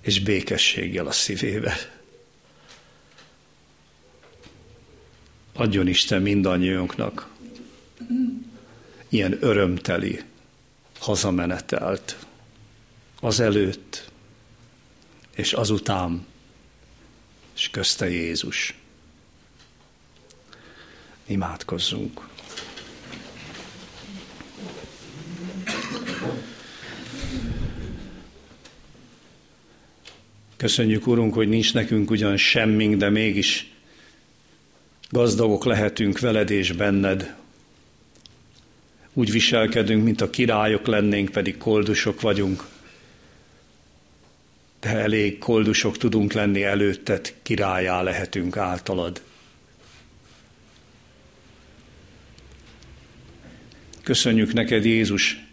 és 0.00 0.20
békességgel 0.20 1.06
a 1.06 1.12
szívébe. 1.12 1.76
Adjon 5.52 5.86
Isten 5.86 6.22
mindannyiunknak 6.22 7.28
ilyen 9.08 9.36
örömteli 9.40 10.20
hazamenetelt 10.98 12.16
az 13.20 13.40
előtt 13.40 14.10
és 15.34 15.52
azután, 15.52 16.26
és 17.54 17.70
közte 17.70 18.10
Jézus. 18.10 18.74
Imádkozzunk. 21.26 22.28
Köszönjük, 30.60 31.06
Urunk, 31.06 31.34
hogy 31.34 31.48
nincs 31.48 31.74
nekünk 31.74 32.10
ugyan 32.10 32.36
semmink, 32.36 32.96
de 32.96 33.10
mégis 33.10 33.72
gazdagok 35.10 35.64
lehetünk 35.64 36.18
veled 36.18 36.50
és 36.50 36.72
benned. 36.72 37.34
Úgy 39.12 39.30
viselkedünk, 39.30 40.04
mint 40.04 40.20
a 40.20 40.30
királyok 40.30 40.86
lennénk, 40.86 41.28
pedig 41.28 41.58
koldusok 41.58 42.20
vagyunk. 42.20 42.66
De 44.80 44.88
elég 44.88 45.38
koldusok 45.38 45.96
tudunk 45.96 46.32
lenni 46.32 46.62
előtted, 46.62 47.34
királyá 47.42 48.02
lehetünk 48.02 48.56
általad. 48.56 49.22
Köszönjük 54.02 54.52
neked, 54.52 54.84
Jézus, 54.84 55.44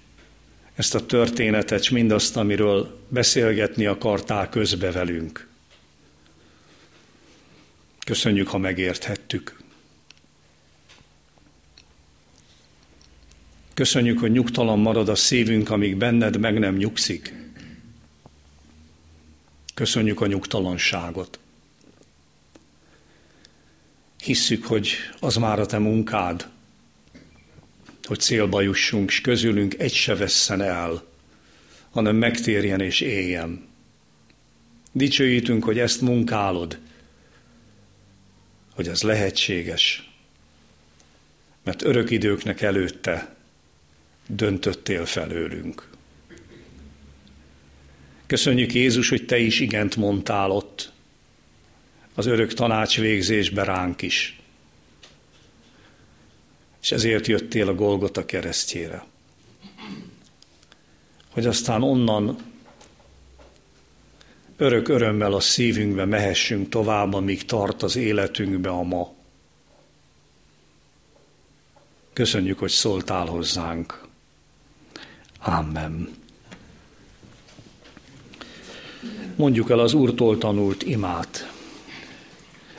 ezt 0.75 0.95
a 0.95 1.05
történetet, 1.05 1.79
és 1.79 1.89
mindazt, 1.89 2.37
amiről 2.37 2.96
beszélgetni 3.07 3.85
akartál 3.85 4.49
közbe 4.49 4.91
velünk. 4.91 5.47
Köszönjük, 8.05 8.47
ha 8.47 8.57
megérthettük. 8.57 9.59
Köszönjük, 13.73 14.19
hogy 14.19 14.31
nyugtalan 14.31 14.79
marad 14.79 15.09
a 15.09 15.15
szívünk, 15.15 15.69
amíg 15.69 15.95
benned 15.95 16.39
meg 16.39 16.59
nem 16.59 16.75
nyugszik. 16.75 17.33
Köszönjük 19.73 20.21
a 20.21 20.27
nyugtalanságot. 20.27 21.39
Hisszük, 24.23 24.65
hogy 24.65 24.93
az 25.19 25.35
már 25.35 25.59
a 25.59 25.65
te 25.65 25.77
munkád, 25.77 26.47
hogy 28.03 28.19
célba 28.19 28.61
jussunk, 28.61 29.09
és 29.09 29.21
közülünk 29.21 29.73
egy 29.79 29.93
se 29.93 30.15
vesszen 30.15 30.61
el, 30.61 31.03
hanem 31.97 32.15
megtérjen 32.15 32.81
és 32.81 33.01
éljen. 33.01 33.67
Dicsőítünk, 34.91 35.63
hogy 35.63 35.79
ezt 35.79 36.01
munkálod, 36.01 36.79
hogy 38.75 38.87
ez 38.87 39.01
lehetséges, 39.01 40.11
mert 41.63 41.83
örök 41.83 42.09
időknek 42.09 42.61
előtte 42.61 43.35
döntöttél 44.27 45.05
felőlünk. 45.05 45.89
Köszönjük 48.25 48.73
Jézus, 48.73 49.09
hogy 49.09 49.25
Te 49.25 49.37
is 49.37 49.59
igent 49.59 49.95
mondtál 49.95 50.51
ott, 50.51 50.91
az 52.13 52.25
örök 52.25 52.53
tanácsvégzésbe 52.53 53.63
ránk 53.63 54.01
is 54.01 54.39
és 56.81 56.93
ezért 56.93 57.27
jöttél 57.27 57.67
a 57.67 57.75
Golgota 57.75 58.25
keresztjére. 58.25 59.05
Hogy 61.37 61.45
aztán 61.45 61.83
onnan 61.83 62.37
örök 64.57 64.87
örömmel 64.87 65.33
a 65.33 65.39
szívünkbe 65.39 66.05
mehessünk 66.05 66.69
tovább, 66.69 67.13
amíg 67.13 67.45
tart 67.45 67.83
az 67.83 67.95
életünkbe 67.95 68.69
a 68.69 68.83
ma. 68.83 69.13
Köszönjük, 72.13 72.59
hogy 72.59 72.69
szóltál 72.69 73.25
hozzánk. 73.25 74.03
Amen. 75.39 76.09
Mondjuk 79.35 79.69
el 79.69 79.79
az 79.79 79.93
Úrtól 79.93 80.37
tanult 80.37 80.83
imát. 80.83 81.51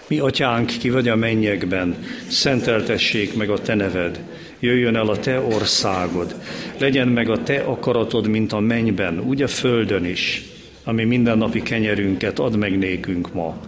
Mi 0.08 0.18
atyánk, 0.18 0.66
ki 0.66 0.90
vagy 0.90 1.08
a 1.08 1.16
mennyekben, 1.16 2.04
szenteltessék 2.28 3.34
meg 3.34 3.50
a 3.50 3.60
te 3.60 3.74
neved, 3.74 4.24
jöjjön 4.60 4.96
el 4.96 5.08
a 5.08 5.18
te 5.18 5.40
országod, 5.40 6.34
legyen 6.78 7.08
meg 7.08 7.30
a 7.30 7.42
te 7.42 7.60
akaratod, 7.60 8.28
mint 8.28 8.52
a 8.52 8.60
mennyben, 8.60 9.20
úgy 9.20 9.42
a 9.42 9.48
földön 9.48 10.04
is, 10.04 10.42
ami 10.84 11.04
mindennapi 11.04 11.62
kenyerünket 11.62 12.38
ad 12.38 12.56
meg 12.56 12.78
nékünk 12.78 13.34
ma, 13.34 13.60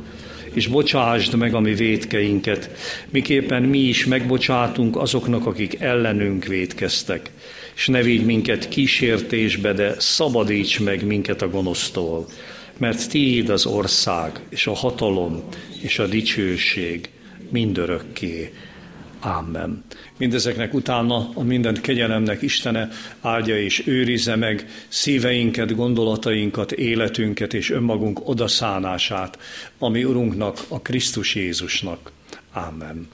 és 0.53 0.67
bocsásd 0.67 1.35
meg 1.35 1.55
a 1.55 1.61
mi 1.61 1.75
védkeinket, 1.75 2.71
miképpen 3.11 3.63
mi 3.63 3.79
is 3.79 4.07
megbocsátunk 4.07 4.97
azoknak, 4.97 5.47
akik 5.47 5.81
ellenünk 5.81 6.45
védkeztek, 6.45 7.31
és 7.77 7.87
ne 7.87 8.03
vigy 8.03 8.25
minket 8.25 8.69
kísértésbe, 8.69 9.73
de 9.73 9.95
szabadíts 9.99 10.81
meg 10.81 11.07
minket 11.07 11.43
a 11.43 11.51
gonosztól, 11.51 12.27
mert 12.79 13.11
tiéd 13.11 13.49
az 13.49 13.67
ország, 13.67 14.41
és 14.49 14.67
a 14.67 14.75
hatalom, 14.75 15.43
és 15.81 15.99
a 15.99 16.07
dicsőség 16.07 17.09
mindörökké. 17.51 18.53
Amen. 19.21 19.85
Mindezeknek 20.17 20.75
utána 20.75 21.31
a 21.35 21.43
mindent 21.43 21.81
kegyelemnek 21.81 22.43
Istene 22.43 22.89
áldja 23.21 23.63
és 23.63 23.87
őrizze 23.87 24.37
meg 24.37 24.85
szíveinket, 24.89 25.77
gondolatainkat, 25.77 26.73
életünket 26.73 27.55
és 27.55 27.71
önmagunk 27.71 28.29
odaszánását, 28.29 29.39
ami 29.79 30.05
Urunknak, 30.05 30.59
a 30.69 30.81
Krisztus 30.81 31.35
Jézusnak. 31.35 32.13
Amen. 32.53 33.09